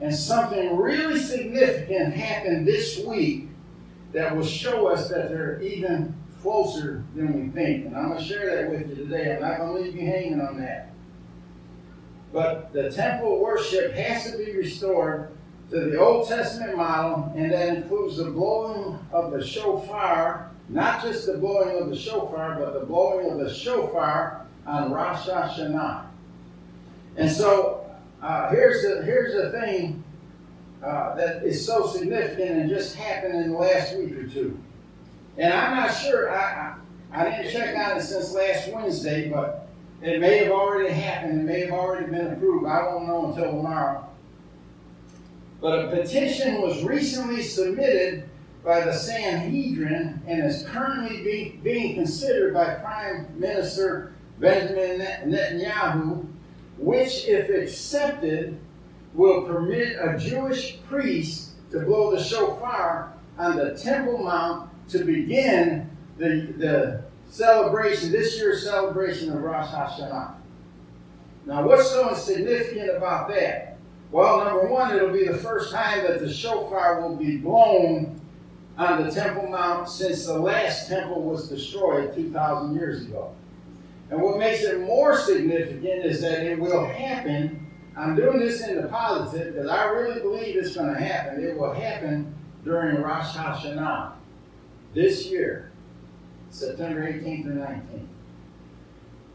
[0.00, 3.48] And something really significant happened this week
[4.12, 7.86] that will show us that they're even closer than we think.
[7.86, 9.34] And I'm going to share that with you today.
[9.34, 10.90] I'm not going to leave you hanging on that.
[12.32, 15.35] But the temple worship has to be restored
[15.70, 21.26] to the Old Testament model, and that includes the blowing of the shofar, not just
[21.26, 26.06] the blowing of the shofar, but the blowing of the shofar on Rosh Hashanah.
[27.16, 27.90] And so
[28.22, 30.04] uh, here's the here's the thing
[30.82, 34.58] uh, that is so significant and just happened in the last week or two.
[35.36, 36.30] And I'm not sure.
[36.30, 36.76] I,
[37.12, 39.68] I, I didn't check on it since last Wednesday, but
[40.02, 41.40] it may have already happened.
[41.40, 42.66] It may have already been approved.
[42.66, 44.08] I won't know until tomorrow.
[45.60, 48.28] But a petition was recently submitted
[48.64, 56.26] by the Sanhedrin and is currently be, being considered by Prime Minister Benjamin Netanyahu
[56.78, 58.58] which, if accepted,
[59.14, 65.90] will permit a Jewish priest to blow the shofar on the Temple Mount to begin
[66.18, 70.34] the, the celebration, this year's celebration of Rosh Hashanah.
[71.46, 73.75] Now, what's so significant about that?
[74.16, 78.18] Well, number one, it'll be the first time that the shofar will be blown
[78.78, 83.34] on the Temple Mount since the last temple was destroyed 2,000 years ago.
[84.08, 87.66] And what makes it more significant is that it will happen.
[87.94, 91.44] I'm doing this in the positive because I really believe it's going to happen.
[91.44, 94.12] It will happen during Rosh Hashanah
[94.94, 95.72] this year,
[96.48, 98.06] September 18th or 19th.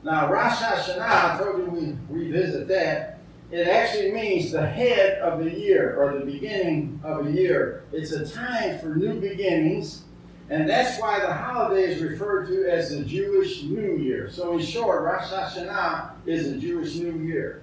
[0.03, 3.20] Now, Rosh Hashanah, I told you we revisit that.
[3.51, 7.83] It actually means the head of the year or the beginning of a year.
[7.91, 10.03] It's a time for new beginnings
[10.51, 14.29] and that's why the holiday is referred to as the Jewish New Year.
[14.29, 17.61] So, in short, Rosh Hashanah is a Jewish New Year.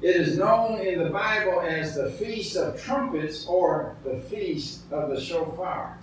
[0.00, 5.10] It is known in the Bible as the Feast of Trumpets or the Feast of
[5.10, 5.98] the Shofar.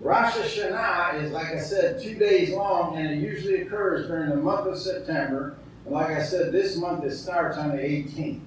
[0.00, 4.36] Rosh Hashanah is, like I said, two days long, and it usually occurs during the
[4.36, 5.56] month of September.
[5.88, 8.42] And like I said, this month it starts on the 18th.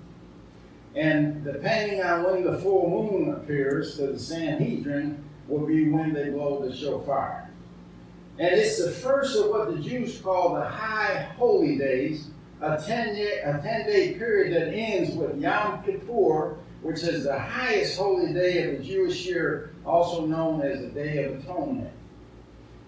[0.95, 6.29] And depending on when the full moon appears to the Sanhedrin, will be when they
[6.29, 7.49] blow the shofar.
[8.37, 12.27] And it's the first of what the Jews call the high holy days,
[12.61, 17.39] a 10 day, a 10 day period that ends with Yom Kippur, which is the
[17.39, 21.91] highest holy day of the Jewish year, also known as the Day of Atonement.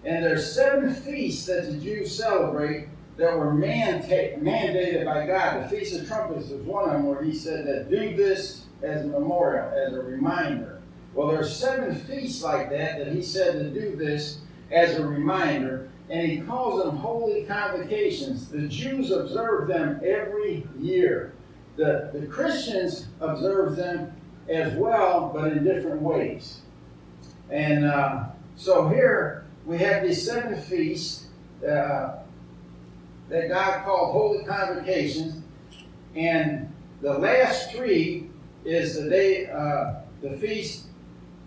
[0.04, 5.64] And there's seven feasts that the Jews celebrate that were mandated by God.
[5.64, 9.04] The Feast of Trumpets is one of them where he said that do this as
[9.04, 10.82] a memorial, as a reminder.
[11.14, 14.38] Well, there are seven feasts like that that he said to do this
[14.72, 18.48] as a reminder, and he calls them holy convocations.
[18.48, 21.34] The Jews observe them every year.
[21.76, 24.12] The, the Christians observe them
[24.48, 26.60] as well, but in different ways.
[27.48, 28.24] And uh,
[28.56, 31.28] so here we have these seven feasts
[31.66, 32.23] uh,
[33.28, 35.42] that God called holy convocations,
[36.14, 38.30] and the last three
[38.64, 40.86] is the day, uh, the feast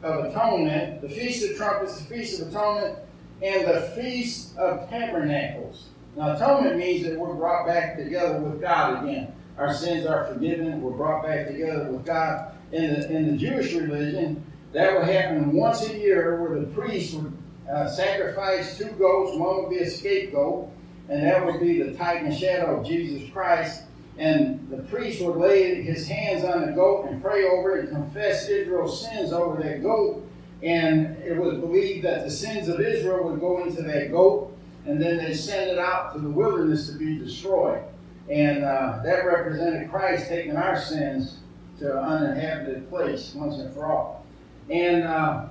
[0.03, 2.99] of atonement, the feast of trumpets, the feast of atonement,
[3.41, 5.87] and the feast of tabernacles.
[6.15, 10.81] Now, atonement means that we're brought back together with God again our sins are forgiven,
[10.81, 12.51] we're brought back together with God.
[12.71, 17.15] In the, in the Jewish religion, that would happen once a year where the priest
[17.15, 17.31] would
[17.71, 19.37] uh, sacrifice two goats.
[19.37, 20.69] One would be a scapegoat,
[21.09, 23.83] and that would be the type and shadow of Jesus Christ.
[24.17, 27.89] And the priest would lay his hands on the goat and pray over it and
[27.89, 30.27] confess Israel's sins over that goat.
[30.63, 34.99] And it was believed that the sins of Israel would go into that goat, and
[34.99, 37.83] then they send it out to the wilderness to be destroyed.
[38.27, 41.37] And uh, that represented Christ taking our sins
[41.79, 44.25] to an uninhabited place once and for all.
[44.69, 45.45] And uh,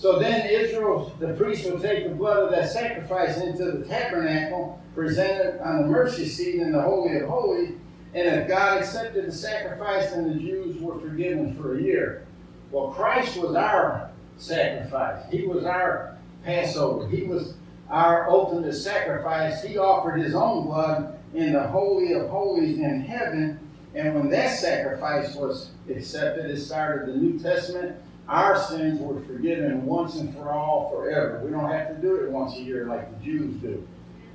[0.00, 4.80] so then Israel, the priest would take the blood of that sacrifice into the tabernacle,
[4.94, 7.72] present it on the mercy seat in the Holy of Holies.
[8.14, 12.26] And if God accepted the sacrifice, then the Jews were forgiven for a year.
[12.70, 15.22] Well, Christ was our sacrifice.
[15.30, 17.06] He was our Passover.
[17.06, 17.52] He was
[17.90, 19.62] our ultimate sacrifice.
[19.62, 23.60] He offered his own blood in the Holy of Holies in heaven.
[23.94, 27.96] And when that sacrifice was accepted, it started the New Testament.
[28.30, 31.42] Our sins were forgiven once and for all forever.
[31.44, 33.86] We don't have to do it once a year like the Jews do.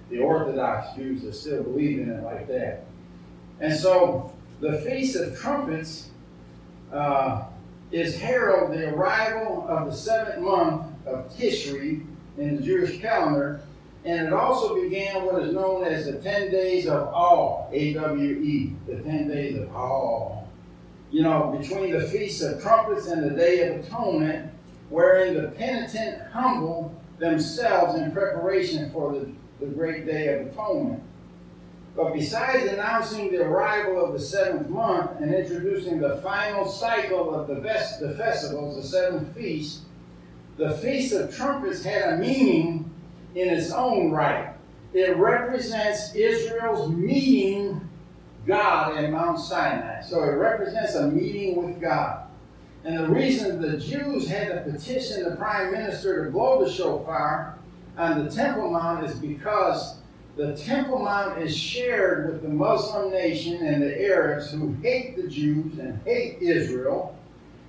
[0.09, 2.83] The Orthodox Jews that still believe in it like that.
[3.61, 6.09] And so the Feast of Trumpets
[6.91, 7.45] uh,
[7.93, 12.05] is herald the arrival of the seventh month of Tishri
[12.37, 13.61] in the Jewish calendar
[14.05, 18.97] and it also began what is known as the 10 days of awe, A-W-E, the
[18.97, 20.43] 10 days of awe.
[21.15, 24.51] You know, between the Feast of Trumpets and the Day of Atonement,
[24.89, 31.01] wherein the penitent humble themselves in preparation for the, the great Day of Atonement.
[31.95, 37.47] But besides announcing the arrival of the seventh month and introducing the final cycle of
[37.47, 39.83] the, vest, the festivals, the seventh feast,
[40.57, 42.93] the Feast of Trumpets had a meaning
[43.35, 44.53] in its own right.
[44.93, 47.84] It represents Israel's meeting
[48.45, 50.01] God at Mount Sinai.
[50.01, 52.27] So it represents a meeting with God.
[52.83, 57.57] And the reason the Jews had to petition the prime minister to blow the shofar
[57.97, 59.97] on the Temple Mount is because
[60.37, 65.27] the Temple Mount is shared with the Muslim nation and the Arabs who hate the
[65.27, 67.17] Jews and hate Israel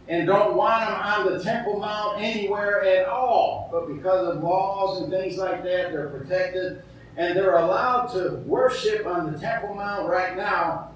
[0.09, 3.69] and don't want them on the Temple Mount anywhere at all.
[3.73, 6.83] But because of laws and things like that, they're protected.
[7.17, 10.91] And they're allowed to worship on the Temple Mount right now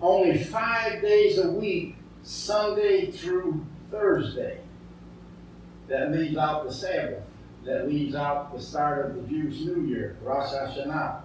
[0.00, 4.60] only five days a week, Sunday through Thursday.
[5.88, 7.24] That leaves out the Sabbath.
[7.64, 11.22] That leaves out the start of the Jewish New Year, Rosh Hashanah.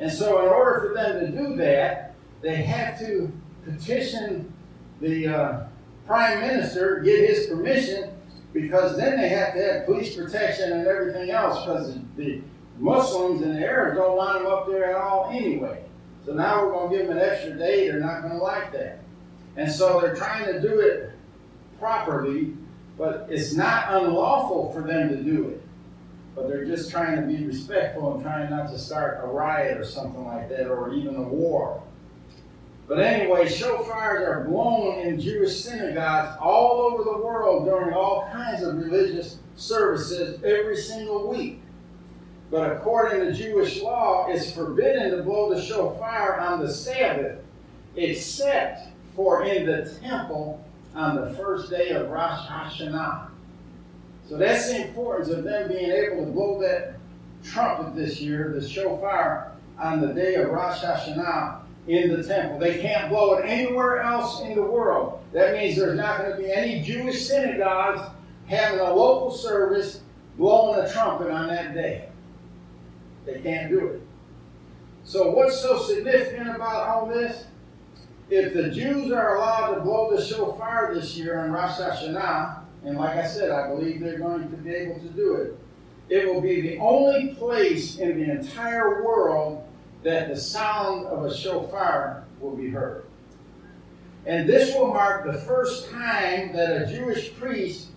[0.00, 3.32] And so, in order for them to do that, they have to
[3.64, 4.52] petition
[5.00, 5.66] the uh,
[6.06, 8.10] prime minister get his permission
[8.52, 12.40] because then they have to have police protection and everything else because the
[12.78, 15.84] Muslims and the Arabs don't line them up there at all anyway.
[16.24, 17.88] So now we're going to give them an extra day.
[17.88, 19.00] They're not going to like that.
[19.56, 21.10] And so they're trying to do it
[21.78, 22.54] properly,
[22.96, 25.62] but it's not unlawful for them to do it.
[26.34, 29.84] But they're just trying to be respectful and trying not to start a riot or
[29.84, 31.82] something like that or even a war.
[32.86, 38.62] But anyway, shofars are blown in Jewish synagogues all over the world during all kinds
[38.62, 41.60] of religious services every single week.
[42.50, 47.38] But according to Jewish law, it's forbidden to blow the shofar on the Sabbath
[47.96, 53.28] except for in the temple on the first day of Rosh Hashanah.
[54.28, 56.94] So that's the importance of them being able to blow that
[57.42, 62.58] trumpet this year, the shofar, on the day of Rosh Hashanah in the temple.
[62.58, 65.20] They can't blow it anywhere else in the world.
[65.32, 68.02] That means there's not going to be any Jewish synagogues
[68.46, 70.00] having a local service
[70.36, 72.08] blowing a trumpet on that day.
[73.28, 74.02] They can't do it.
[75.04, 77.44] So, what's so significant about all this?
[78.30, 82.96] If the Jews are allowed to blow the shofar this year on Rosh Hashanah, and
[82.96, 85.58] like I said, I believe they're going to be able to do it,
[86.08, 89.64] it will be the only place in the entire world
[90.04, 93.04] that the sound of a shofar will be heard.
[94.24, 97.88] And this will mark the first time that a Jewish priest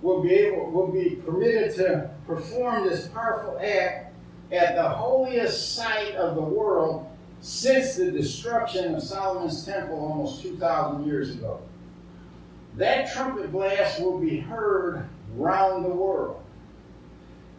[0.00, 4.07] will be able will be permitted to perform this powerful act
[4.50, 7.06] at the holiest site of the world
[7.40, 11.60] since the destruction of Solomon's temple almost 2,000 years ago.
[12.76, 16.42] That trumpet blast will be heard round the world.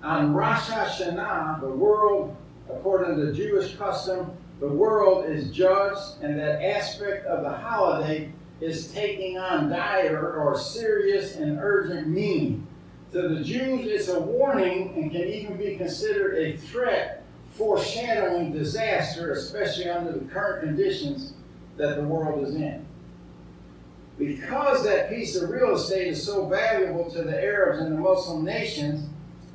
[0.01, 2.35] On Rosh Hashanah, the world,
[2.69, 8.31] according to Jewish custom, the world is judged, and that aspect of the holiday
[8.61, 12.67] is taking on dire or serious and urgent meaning.
[13.11, 19.31] To the Jews, it's a warning and can even be considered a threat foreshadowing disaster,
[19.31, 21.33] especially under the current conditions
[21.77, 22.85] that the world is in.
[24.17, 28.45] Because that piece of real estate is so valuable to the Arabs and the Muslim
[28.45, 29.09] nations,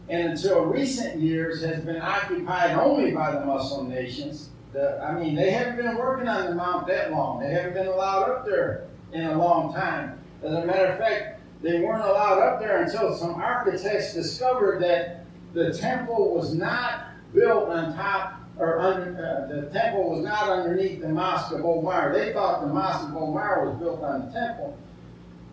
[0.08, 5.34] and until recent years has been occupied only by the Muslim nations, the, I mean,
[5.34, 7.40] they haven't been working on the mount that long.
[7.40, 10.18] They haven't been allowed up there in a long time.
[10.42, 15.24] As a matter of fact, they weren't allowed up there until some architects discovered that
[15.54, 21.08] the temple was not built on top or uh, the temple was not underneath the
[21.08, 22.12] Mosque of Omar.
[22.12, 24.76] They thought the Mosque of Omar was built on the temple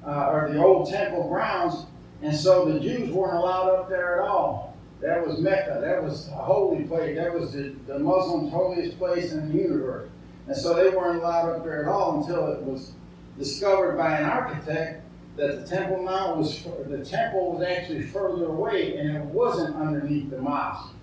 [0.06, 1.86] uh, or the old temple grounds,
[2.22, 4.78] and so the Jews weren't allowed up there at all.
[5.00, 5.80] That was Mecca.
[5.82, 7.16] That was a holy place.
[7.16, 10.10] That was the, the Muslims' holiest place in the universe.
[10.48, 12.92] And so they weren't allowed up there at all until it was
[13.40, 15.04] discovered by an architect
[15.38, 20.30] that the Temple Mount was the temple was actually further away and it wasn't underneath
[20.30, 20.94] the mosque.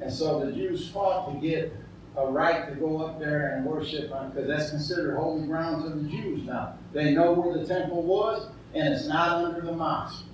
[0.00, 1.74] And so the Jews fought to get
[2.16, 5.90] a right to go up there and worship on because that's considered holy ground to
[5.90, 6.74] the Jews now.
[6.92, 10.24] They know where the temple was and it's not under the mosque.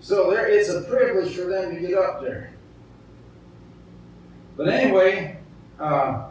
[0.00, 2.52] So there it's a privilege for them to get up there.
[4.56, 5.38] But anyway,
[5.80, 6.28] uh,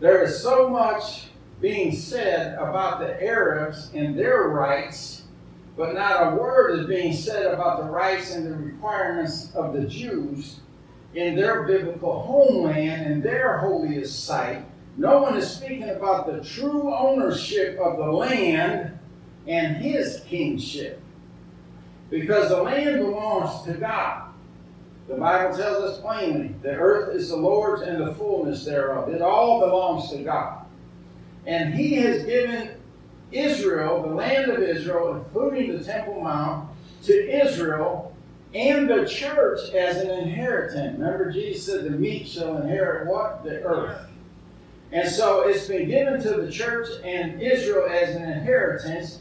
[0.00, 1.24] there is so much
[1.60, 5.24] being said about the Arabs and their rights,
[5.76, 9.86] but not a word is being said about the rights and the requirements of the
[9.86, 10.60] Jews
[11.14, 14.64] in their biblical homeland and their holiest site.
[14.96, 18.98] No one is speaking about the true ownership of the land
[19.46, 21.00] and his kingship.
[22.10, 24.32] Because the land belongs to God.
[25.08, 29.08] The Bible tells us plainly the earth is the Lord's and the fullness thereof.
[29.08, 30.66] It all belongs to God.
[31.48, 32.72] And he has given
[33.32, 36.68] Israel, the land of Israel, including the Temple Mount,
[37.04, 38.14] to Israel
[38.54, 40.98] and the church as an inheritance.
[40.98, 43.44] Remember, Jesus said, The meek shall inherit what?
[43.44, 44.10] The earth.
[44.92, 49.20] And so it's been given to the church and Israel as an inheritance,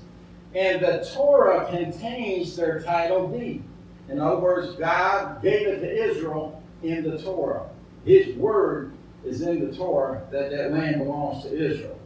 [0.54, 3.64] and the Torah contains their title deed.
[4.10, 7.70] In other words, God gave it to Israel in the Torah.
[8.04, 8.92] His word
[9.24, 11.98] is in the Torah that that land belongs to Israel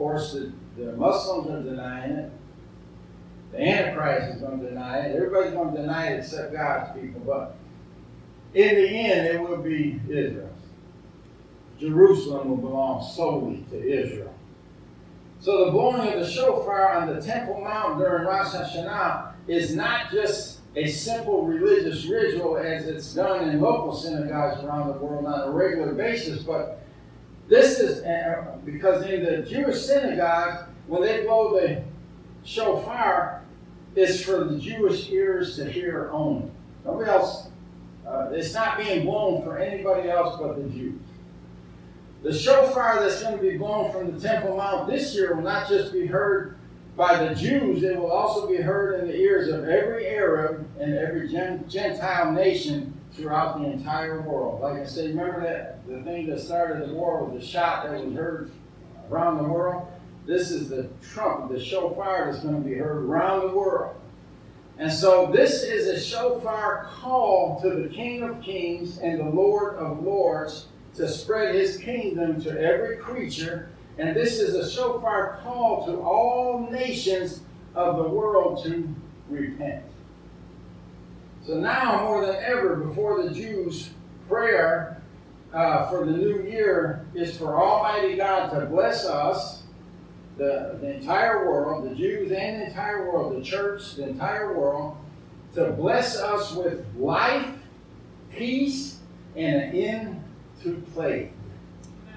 [0.00, 2.32] course, the, the Muslims are denying it.
[3.52, 5.14] The Antichrist is going to deny it.
[5.14, 7.20] Everybody's going to deny it except God's people.
[7.20, 7.54] But
[8.54, 10.48] in the end, it will be Israel.
[11.78, 14.34] Jerusalem will belong solely to Israel.
[15.40, 20.10] So the blowing of the shofar on the Temple Mount during Rosh Hashanah is not
[20.10, 25.48] just a simple religious ritual as it's done in local synagogues around the world on
[25.48, 26.79] a regular basis, but
[27.50, 27.98] this is
[28.64, 31.82] because in the Jewish synagogue, when they blow the
[32.44, 33.42] shofar,
[33.96, 36.48] it's for the Jewish ears to hear only.
[36.84, 37.48] Nobody else,
[38.06, 41.00] uh, it's not being blown for anybody else but the Jews.
[42.22, 45.68] The shofar that's going to be blown from the Temple Mount this year will not
[45.68, 46.56] just be heard
[46.96, 50.94] by the Jews, it will also be heard in the ears of every Arab and
[50.94, 54.60] every Gentile nation throughout the entire world.
[54.60, 58.04] Like I said, remember that the thing that started the war was the shot that
[58.04, 58.50] was heard
[59.10, 59.88] around the world?
[60.26, 63.96] This is the trumpet, the shofar that's going to be heard around the world.
[64.78, 69.76] And so this is a shofar call to the King of Kings and the Lord
[69.76, 73.70] of Lords to spread his kingdom to every creature.
[73.98, 77.42] And this is a shofar call to all nations
[77.74, 78.88] of the world to
[79.28, 79.84] repent.
[81.46, 83.90] So now, more than ever, before the Jews,
[84.28, 85.00] prayer
[85.52, 89.64] uh, for the new year is for Almighty God to bless us,
[90.36, 94.96] the, the entire world, the Jews and the entire world, the church, the entire world,
[95.54, 97.48] to bless us with life,
[98.32, 99.00] peace,
[99.36, 100.24] and an end
[100.62, 101.32] to plague.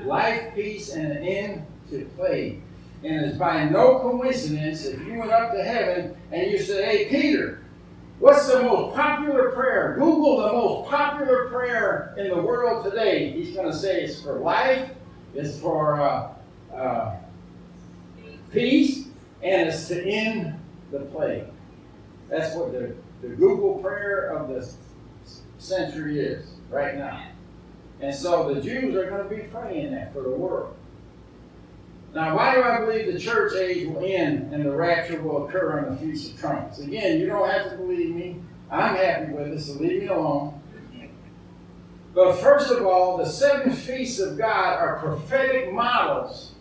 [0.03, 2.61] Life, peace, and an end to plague.
[3.03, 7.09] And it's by no coincidence if you went up to heaven and you said, Hey,
[7.09, 7.62] Peter,
[8.19, 9.95] what's the most popular prayer?
[9.97, 13.31] Google the most popular prayer in the world today.
[13.31, 14.91] He's going to say it's for life,
[15.33, 16.33] it's for uh,
[16.73, 17.15] uh,
[18.51, 19.07] peace,
[19.41, 20.59] and it's to end
[20.91, 21.45] the plague.
[22.29, 24.73] That's what the, the Google prayer of the
[25.57, 27.27] century is right now.
[28.01, 30.75] And so the Jews are going to be praying that for the world.
[32.13, 35.79] Now, why do I believe the church age will end and the rapture will occur
[35.79, 36.79] on the Feast of Trumpets?
[36.79, 38.39] Again, you don't have to believe me.
[38.69, 40.61] I'm happy with it, so leave me alone.
[42.13, 46.51] But first of all, the seven feasts of God are prophetic models.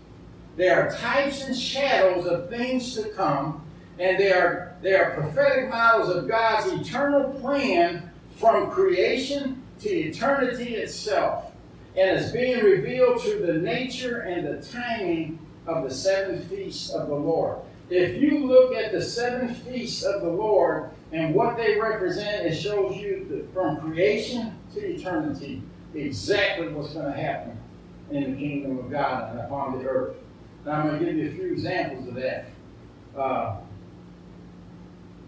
[0.57, 3.63] They are types and shadows of things to come,
[3.99, 10.77] and they are, they are prophetic models of God's eternal plan from creation to eternity
[10.77, 11.52] itself
[11.97, 17.09] and is being revealed through the nature and the timing of the seven feasts of
[17.09, 17.59] the Lord.
[17.91, 22.55] If you look at the seven feasts of the Lord and what they represent, it
[22.55, 25.63] shows you that from creation to eternity
[25.95, 27.59] exactly what's going to happen
[28.11, 30.17] in the kingdom of God and upon the earth.
[30.65, 32.47] Now, I'm going to give you a few examples of that.
[33.17, 33.57] Uh,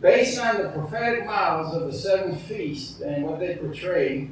[0.01, 4.31] based on the prophetic models of the seven feasts and what they portray,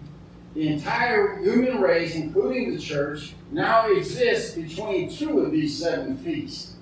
[0.55, 6.77] the entire human race, including the church, now exists between two of these seven feasts.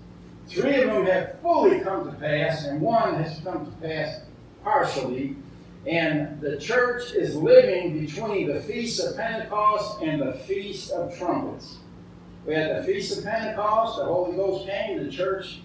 [0.49, 4.23] Three of them have fully come to pass, and one has come to pass
[4.64, 5.37] partially.
[5.87, 11.77] And the church is living between the Feast of Pentecost and the Feast of Trumpets.
[12.45, 15.61] We had the Feast of Pentecost, the Holy Ghost came, the church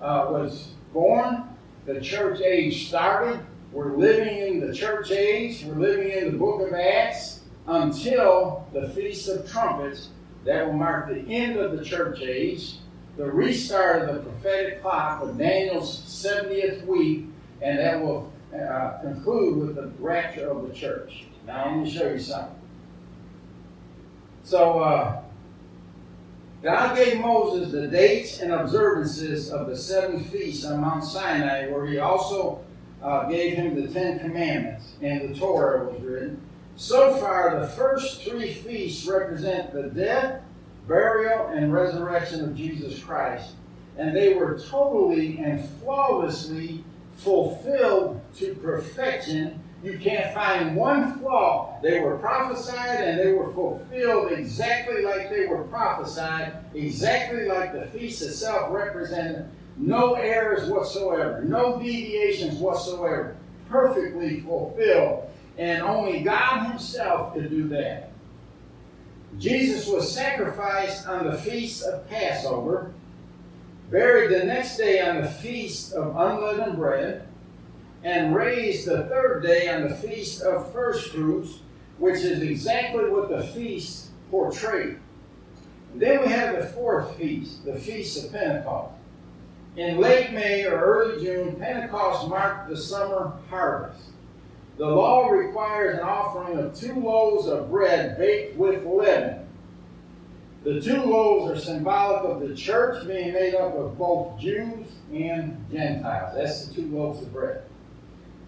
[0.00, 1.44] uh, was born,
[1.86, 3.40] the church age started.
[3.72, 7.37] We're living in the church age, we're living in the book of Acts
[7.68, 10.08] until the Feast of Trumpets
[10.44, 12.76] that will mark the end of the church age,
[13.16, 17.26] the restart of the prophetic clock of Daniel's 70th week,
[17.60, 21.26] and that will uh, conclude with the rapture of the church.
[21.46, 22.54] Now, let me show you something.
[24.44, 25.22] So, uh,
[26.62, 31.86] God gave Moses the dates and observances of the seven feasts on Mount Sinai, where
[31.86, 32.64] he also
[33.02, 36.40] uh, gave him the Ten Commandments, and the Torah was written.
[36.78, 40.42] So far, the first three feasts represent the death,
[40.86, 43.50] burial, and resurrection of Jesus Christ.
[43.96, 46.84] And they were totally and flawlessly
[47.16, 49.60] fulfilled to perfection.
[49.82, 51.80] You can't find one flaw.
[51.82, 57.86] They were prophesied and they were fulfilled exactly like they were prophesied, exactly like the
[57.86, 59.48] feast itself represented.
[59.76, 63.36] No errors whatsoever, no deviations whatsoever.
[63.68, 65.28] Perfectly fulfilled
[65.58, 68.12] and only God Himself could do that.
[69.38, 72.92] Jesus was sacrificed on the feast of Passover,
[73.90, 77.26] buried the next day on the feast of unleavened bread,
[78.02, 81.60] and raised the third day on the feast of first fruits,
[81.98, 84.98] which is exactly what the feast portrayed.
[85.92, 88.94] And then we have the fourth feast, the Feast of Pentecost.
[89.76, 94.07] In late May or early June, Pentecost marked the summer harvest.
[94.78, 99.44] The law requires an offering of two loaves of bread baked with leaven.
[100.62, 105.64] The two loaves are symbolic of the church being made up of both Jews and
[105.72, 106.34] Gentiles.
[106.36, 107.62] That's the two loaves of bread.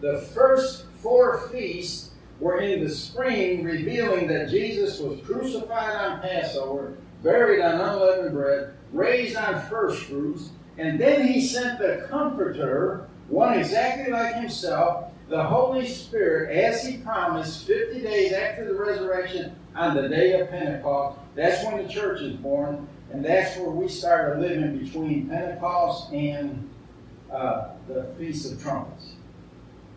[0.01, 6.97] The first four feasts were in the spring, revealing that Jesus was crucified on Passover,
[7.25, 13.59] buried on unleavened bread, raised on first fruits, and then he sent the Comforter, one
[13.59, 19.95] exactly like himself, the Holy Spirit, as He promised 50 days after the resurrection on
[19.95, 24.41] the day of Pentecost, that's when the church is born, and that's where we started
[24.41, 26.69] living between Pentecost and
[27.33, 29.13] uh, the Feast of Trumpets.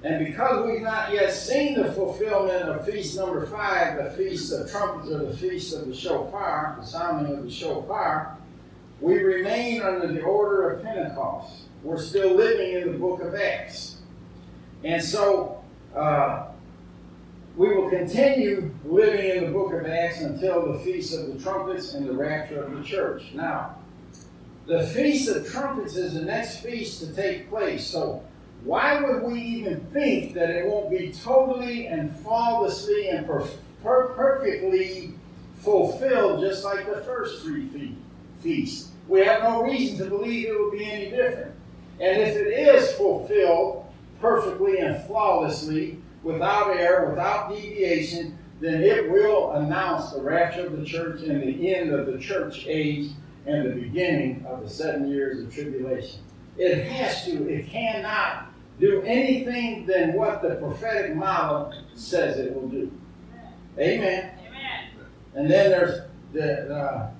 [0.03, 4.69] And because we've not yet seen the fulfillment of feast number five, the Feast of
[4.69, 8.37] Trumpets or the Feast of the Shofar, the sounding of the Shofar,
[9.01, 11.63] we remain under the order of Pentecost.
[11.81, 14.02] We're still living in the book of Acts.
[14.83, 15.63] And so,
[15.95, 16.47] uh,
[17.55, 21.93] we will continue living in the book of Acts until the Feast of the Trumpets
[21.93, 23.25] and the rapture of the church.
[23.33, 23.77] Now,
[24.65, 27.85] the Feast of Trumpets is the next feast to take place.
[27.85, 28.23] So,
[28.63, 33.47] why would we even think that it won't be totally and flawlessly and per-
[33.83, 35.13] per- perfectly
[35.57, 37.95] fulfilled just like the first three fe-
[38.39, 38.89] feasts?
[39.07, 41.51] We have no reason to believe it will be any different.
[41.99, 43.82] And if it is fulfilled
[44.23, 50.85] perfectly and flawlessly, without error, without deviation, then it will announce the rapture of the
[50.85, 53.11] church and the end of the church age
[53.45, 56.21] and the beginning of the seven years of tribulation.
[56.57, 58.45] It has to, it cannot
[58.79, 62.89] do anything than what the prophetic model says it will do.
[63.77, 64.31] Amen.
[64.39, 64.89] Amen.
[65.35, 65.99] And then there's
[66.31, 67.11] the uh,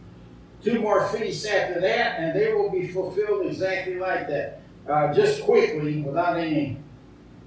[0.64, 4.62] two more feasts after that, and they will be fulfilled exactly like that.
[4.88, 6.78] Uh, just quickly, without any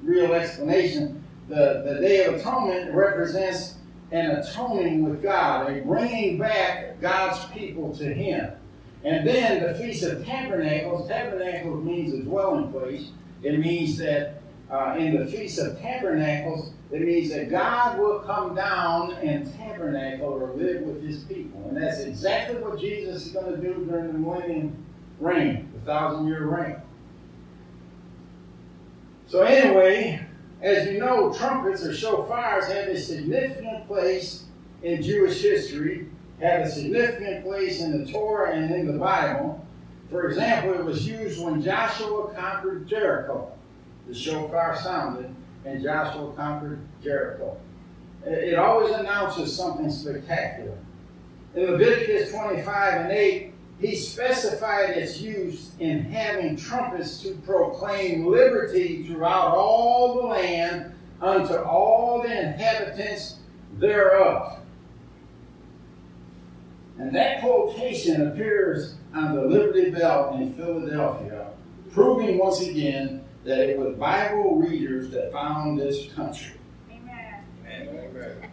[0.06, 3.74] real explanation, the, the Day of Atonement represents
[4.12, 8.52] an atoning with God, a bringing back God's people to Him.
[9.04, 13.10] And then the Feast of Tabernacles, Tabernacles means a dwelling place.
[13.42, 18.54] It means that uh, in the Feast of Tabernacles, it means that God will come
[18.54, 21.64] down and tabernacle or live with his people.
[21.68, 24.84] And that's exactly what Jesus is going to do during the millennium
[25.18, 26.76] reign, the thousand year reign.
[29.26, 30.24] So, anyway,
[30.62, 34.44] as you know, trumpets or shofars have a significant place
[34.82, 36.08] in Jewish history,
[36.40, 39.64] have a significant place in the Torah and in the Bible.
[40.10, 43.50] For example, it was used when Joshua conquered Jericho.
[44.06, 47.56] The shofar sounded, and Joshua conquered Jericho.
[48.24, 50.78] It always announces something spectacular.
[51.54, 59.06] In Leviticus 25 and 8, he specified its use in having trumpets to proclaim liberty
[59.06, 63.36] throughout all the land unto all the inhabitants
[63.78, 64.60] thereof.
[66.98, 71.50] And that quotation appears on the Liberty Bell in Philadelphia,
[71.92, 76.54] proving once again that it was Bible readers that found this country.
[76.90, 77.44] Amen.
[77.66, 78.50] Amen.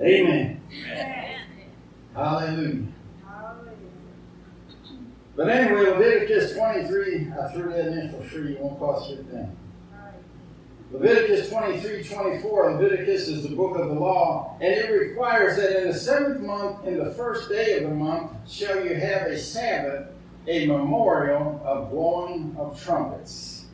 [0.00, 0.60] Amen.
[0.72, 1.40] Amen.
[2.14, 2.86] Hallelujah.
[5.36, 8.52] But anyway, Leviticus 23, I threw that in for free.
[8.52, 9.56] It won't cost you a thing.
[10.92, 15.88] Leviticus 23, 24, Leviticus is the book of the law, and it requires that in
[15.88, 20.06] the seventh month, in the first day of the month, shall you have a Sabbath,
[20.46, 23.64] a memorial of blowing of trumpets.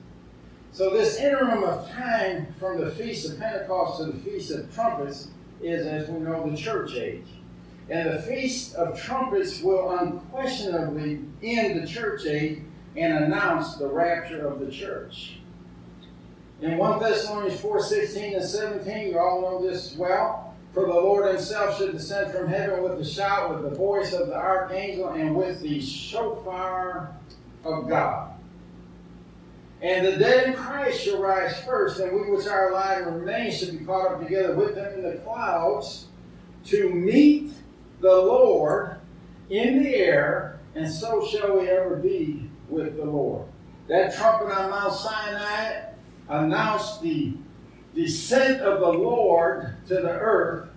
[0.73, 5.29] So this interim of time from the Feast of Pentecost to the Feast of Trumpets
[5.61, 7.27] is, as we know, the church age.
[7.91, 12.61] And the Feast of Trumpets will unquestionably end the church age
[12.97, 15.41] and announce the rapture of the church.
[16.61, 20.55] In 1 Thessalonians 4 16 and 17, you all know this well.
[20.73, 24.29] For the Lord himself should descend from heaven with a shout, with the voice of
[24.29, 27.13] the archangel, and with the shofar
[27.65, 28.31] of God.
[29.83, 33.51] And the dead in Christ shall rise first, and we which are alive and remain
[33.51, 36.07] shall be caught up together with them in the clouds
[36.67, 37.53] to meet
[38.01, 38.97] the Lord
[39.51, 43.47] in the air, and so shall we ever be with the Lord.
[43.89, 45.83] That trumpet on Mount Sinai
[46.29, 47.35] announced the
[47.95, 50.69] descent of the Lord to the earth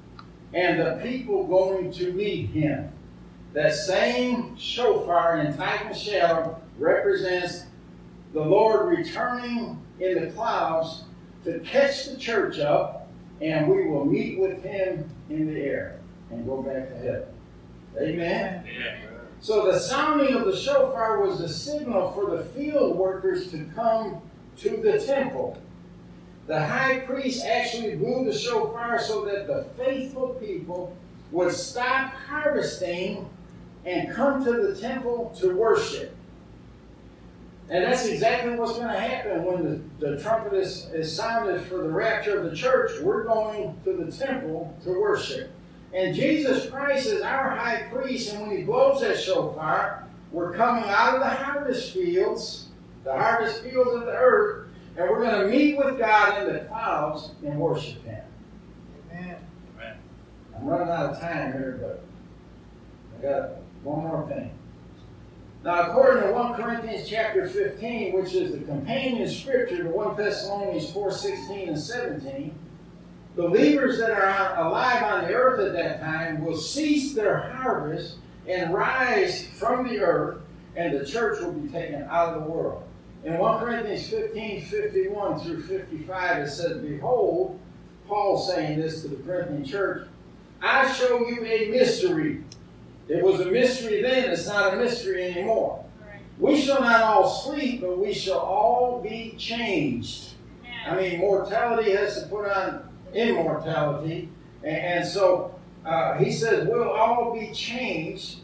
[0.53, 2.91] and the people going to meet him.
[3.53, 7.65] That same shofar in type and shadow represents
[8.33, 11.03] the Lord returning in the clouds
[11.43, 13.07] to catch the church up,
[13.41, 15.99] and we will meet with him in the air
[16.33, 17.27] and go back to heaven.
[17.99, 18.65] Amen?
[19.39, 24.21] So the sounding of the shofar was the signal for the field workers to come
[24.57, 25.61] to the temple.
[26.47, 30.95] The high priest actually blew the shofar so that the faithful people
[31.31, 33.29] would stop harvesting
[33.85, 36.15] and come to the temple to worship.
[37.69, 39.63] And that's exactly what's going to happen when
[39.99, 42.91] the, the trumpet is, is sounded for the rapture of the church.
[43.01, 45.51] We're going to the temple to worship.
[45.93, 50.85] And Jesus Christ is our high priest, and when he blows that shofar, we're coming
[50.87, 52.69] out of the harvest fields,
[53.03, 56.61] the harvest fields of the earth, and we're going to meet with God in the
[56.61, 58.23] clouds and worship him.
[59.11, 59.37] Amen.
[59.75, 59.97] Amen.
[60.55, 62.03] I'm running out of time here, but
[63.19, 63.49] I got
[63.83, 64.51] one more thing.
[65.63, 70.91] Now, according to 1 Corinthians chapter 15, which is the companion scripture to 1 Thessalonians
[70.91, 72.53] 4 16 and 17,
[73.35, 78.17] believers that are alive on the earth at that time will cease their harvest
[78.47, 80.41] and rise from the earth,
[80.75, 82.83] and the church will be taken out of the world.
[83.23, 87.59] In 1 Corinthians 15 51 through 55, it says, Behold,
[88.07, 90.07] Paul saying this to the Corinthian church.
[90.61, 92.43] I show you a mystery.
[93.07, 95.83] It was a mystery then, it's not a mystery anymore.
[96.39, 100.31] We shall not all sleep, but we shall all be changed.
[100.85, 104.29] I mean, mortality has to put on immortality.
[104.63, 105.55] And, and so
[105.85, 108.37] uh, he says, we'll all be changed.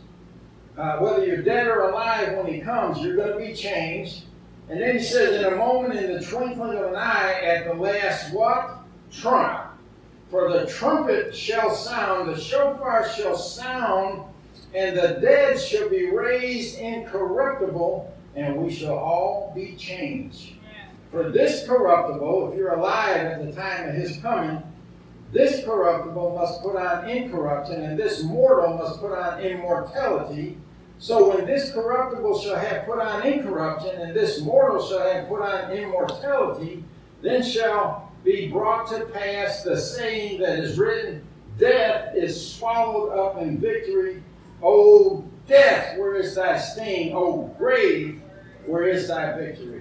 [0.78, 4.24] Uh, whether you're dead or alive when he comes, you're going to be changed.
[4.70, 7.74] And then he says, in a moment, in the twinkling of an eye, at the
[7.74, 8.80] last what?
[9.11, 9.65] Trump.
[10.30, 14.24] For the trumpet shall sound, the shofar shall sound,
[14.76, 20.53] and the dead shall be raised incorruptible, and we shall all be changed.
[21.12, 24.62] For this corruptible, if you're alive at the time of his coming,
[25.32, 30.57] this corruptible must put on incorruption, and this mortal must put on immortality.
[30.99, 35.41] So when this corruptible shall have put on incorruption, and this mortal shall have put
[35.41, 36.84] on immortality,
[37.22, 41.26] then shall be brought to pass the saying that is written,
[41.57, 44.24] Death is swallowed up in victory.
[44.62, 47.14] O death, where is thy sting?
[47.16, 48.22] O grave,
[48.66, 49.78] where is thy victory?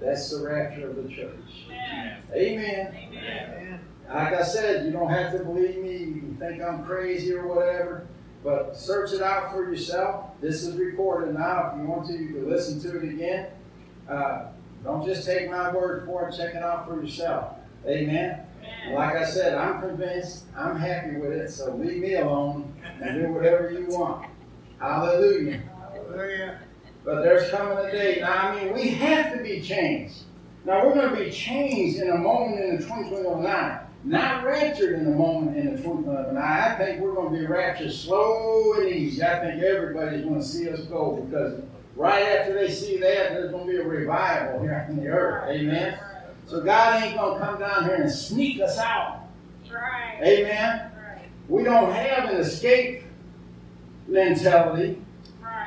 [0.00, 0.08] Amen.
[0.08, 1.34] That's the rapture of the church.
[1.70, 2.22] Amen.
[2.34, 2.94] Amen.
[2.94, 3.80] Amen.
[4.08, 5.96] Like I said, you don't have to believe me.
[5.96, 8.06] You can think I'm crazy or whatever.
[8.44, 10.40] But search it out for yourself.
[10.40, 11.72] This is recorded now.
[11.72, 13.48] If you want to, you can listen to it again.
[14.08, 14.48] Uh,
[14.84, 16.36] don't just take my word for it.
[16.36, 17.56] Check it out for yourself.
[17.86, 18.46] Amen.
[18.92, 20.44] Like I said, I'm convinced.
[20.56, 21.50] I'm happy with it.
[21.50, 24.26] So leave me alone and do whatever you want.
[24.78, 25.62] Hallelujah.
[25.92, 26.60] Hallelujah.
[27.06, 28.18] But there's coming a day.
[28.20, 30.24] Now, I mean, we have to be changed.
[30.64, 33.80] Now, we're going to be changed in a moment in the twinkling of an eye.
[34.02, 36.74] Not raptured in a moment in the twinkling of an eye.
[36.74, 39.22] I think we're going to be raptured slow and easy.
[39.22, 41.62] I think everybody's going to see us go because
[41.94, 45.48] right after they see that, there's going to be a revival here on the earth.
[45.48, 46.00] Amen.
[46.46, 49.28] So God ain't going to come down here and sneak us out.
[49.72, 50.18] Right.
[50.24, 50.90] Amen.
[50.96, 51.28] Right.
[51.48, 53.04] We don't have an escape
[54.08, 55.00] mentality.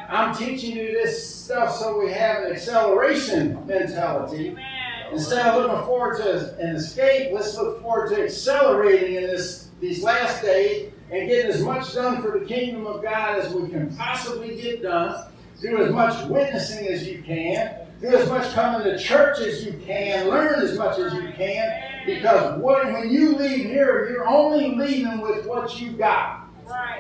[0.09, 4.49] I'm teaching you this stuff so we have an acceleration mentality.
[4.49, 4.65] Amen.
[5.11, 10.03] Instead of looking forward to an escape, let's look forward to accelerating in this these
[10.03, 13.95] last days and getting as much done for the kingdom of God as we can
[13.95, 15.31] possibly get done.
[15.61, 17.87] Do as much witnessing as you can.
[18.01, 20.29] Do as much coming to church as you can.
[20.29, 22.05] Learn as much as you can.
[22.05, 26.38] Because when you leave here, you're only leaving with what you got.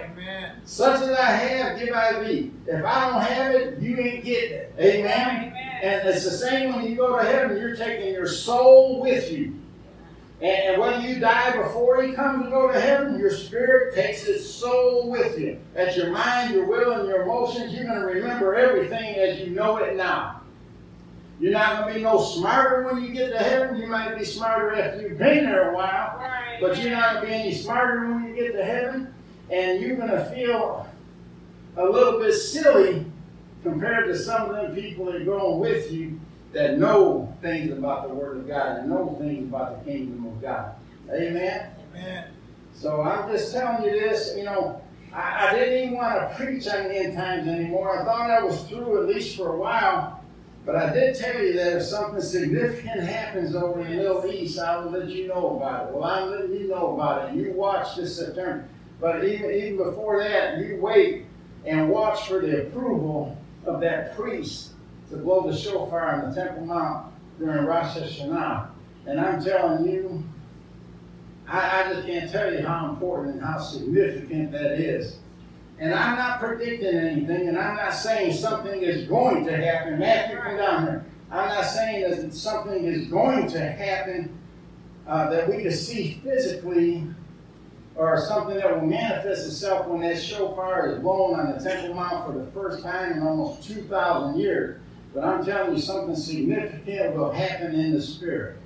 [0.05, 0.55] Amen.
[0.65, 2.51] Such as I have, give I thee.
[2.67, 4.75] If I don't have it, you ain't getting it.
[4.79, 5.51] Amen.
[5.51, 5.79] Amen.
[5.81, 9.55] And it's the same when you go to heaven, you're taking your soul with you.
[10.41, 14.25] And, and when you die before you come to go to heaven, your spirit takes
[14.25, 15.59] its soul with you.
[15.73, 17.73] That's your mind, your will, and your emotions.
[17.73, 20.41] You're going to remember everything as you know it now.
[21.39, 23.77] You're not going to be no smarter when you get to heaven.
[23.77, 26.17] You might be smarter after you've been there a while.
[26.17, 26.57] Right.
[26.59, 29.13] But you're not going to be any smarter when you get to heaven.
[29.51, 30.87] And you're going to feel
[31.75, 33.05] a little bit silly
[33.63, 36.19] compared to some of them people that are going with you
[36.53, 40.41] that know things about the Word of God and know things about the kingdom of
[40.41, 40.75] God.
[41.11, 41.71] Amen?
[41.93, 42.25] Amen.
[42.73, 44.81] So I'm just telling you this, you know,
[45.13, 48.01] I, I didn't even want to preach on the end times anymore.
[48.01, 50.23] I thought I was through at least for a while.
[50.65, 54.59] But I did tell you that if something significant happens over in the Middle East,
[54.59, 55.93] I will let you know about it.
[55.95, 57.35] Well, I'll let you know about it.
[57.35, 58.67] You watch this September.
[58.99, 61.25] But even, even before that, you wait
[61.65, 64.71] and watch for the approval of that priest
[65.09, 68.69] to blow the shofar on the Temple Mount during Rosh Hashanah.
[69.05, 70.23] And I'm telling you,
[71.47, 75.17] I, I just can't tell you how important and how significant that is.
[75.79, 79.97] And I'm not predicting anything, and I'm not saying something is going to happen.
[79.97, 81.05] Matthew, come down here.
[81.31, 84.37] I'm not saying that something is going to happen
[85.07, 87.07] uh, that we can see physically
[87.99, 92.25] or something that will manifest itself when that shofar is blown on the Temple Mount
[92.25, 94.79] for the first time in almost 2,000 years.
[95.13, 98.57] But I'm telling you, something significant will happen in the Spirit.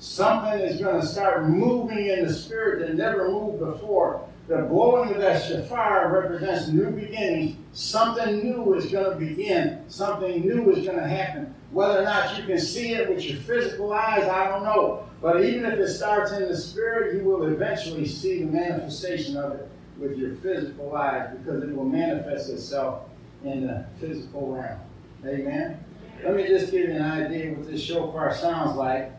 [0.00, 4.28] Something is going to start moving in the Spirit that never moved before.
[4.48, 7.56] The blowing of that shofar represents new beginnings.
[7.72, 9.84] Something new is going to begin.
[9.88, 11.54] Something new is going to happen.
[11.70, 15.08] Whether or not you can see it with your physical eyes, I don't know.
[15.20, 19.52] But even if it starts in the spirit, you will eventually see the manifestation of
[19.52, 23.04] it with your physical eyes because it will manifest itself
[23.44, 24.78] in the physical realm.
[25.24, 25.82] Amen?
[26.24, 29.12] Let me just give you an idea what this shofar sounds like.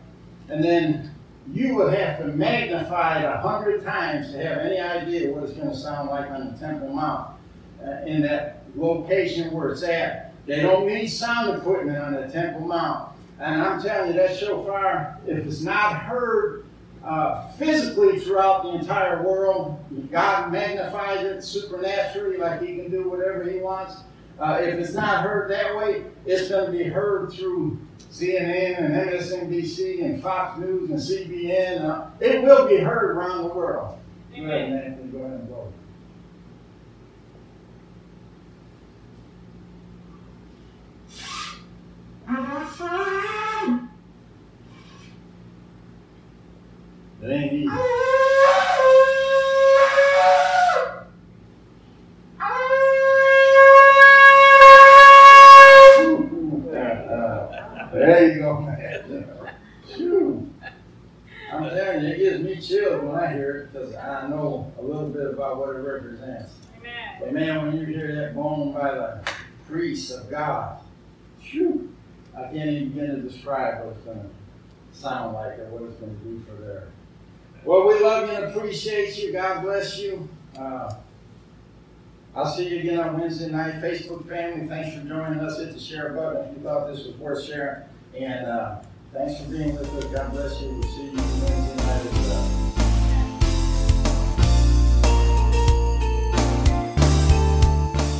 [0.48, 1.14] And then
[1.52, 5.52] you would have to magnify it a hundred times to have any idea what it's
[5.52, 7.36] going to sound like on the Temple Mount
[7.84, 10.32] uh, in that location where it's at.
[10.46, 13.12] They don't need sound equipment on the Temple Mount.
[13.40, 16.64] And I'm telling you, that shofar, if it's not heard
[17.04, 19.82] uh, physically throughout the entire world.
[20.10, 23.96] God magnifies it supernaturally, like He can do whatever He wants.
[24.38, 27.78] Uh, if it's not heard that way, it's going to be heard through
[28.10, 31.84] CNN and MSNBC and Fox News and CBN.
[31.84, 33.98] Uh, it will be heard around the world.
[34.34, 34.46] Amen.
[34.46, 35.08] Go ahead, Anthony.
[35.10, 35.72] Go ahead and vote.
[42.30, 42.34] It
[47.30, 47.66] ain't easy.
[57.92, 58.76] there you go, man.
[61.50, 64.82] I'm telling you, it gives me chills when I hear it because I know a
[64.82, 66.52] little bit about what it represents.
[66.76, 66.92] Amen.
[67.20, 69.22] But man, when you hear that moan by the
[69.66, 70.78] priests of God,
[71.40, 71.77] whew,
[72.38, 75.96] I can't even begin to describe what it's going to sound like or what it's
[75.96, 76.88] going to do for there.
[77.64, 79.32] well, we love you and appreciate you.
[79.32, 80.28] God bless you.
[80.56, 80.94] Uh,
[82.34, 83.82] I'll see you again on Wednesday night.
[83.82, 85.58] Facebook family, thanks for joining us.
[85.58, 87.82] Hit the share button if you thought this was worth sharing.
[88.16, 88.80] And uh,
[89.12, 90.04] thanks for being with us.
[90.04, 90.68] God bless you.
[90.68, 92.77] We'll see you Wednesday night as well.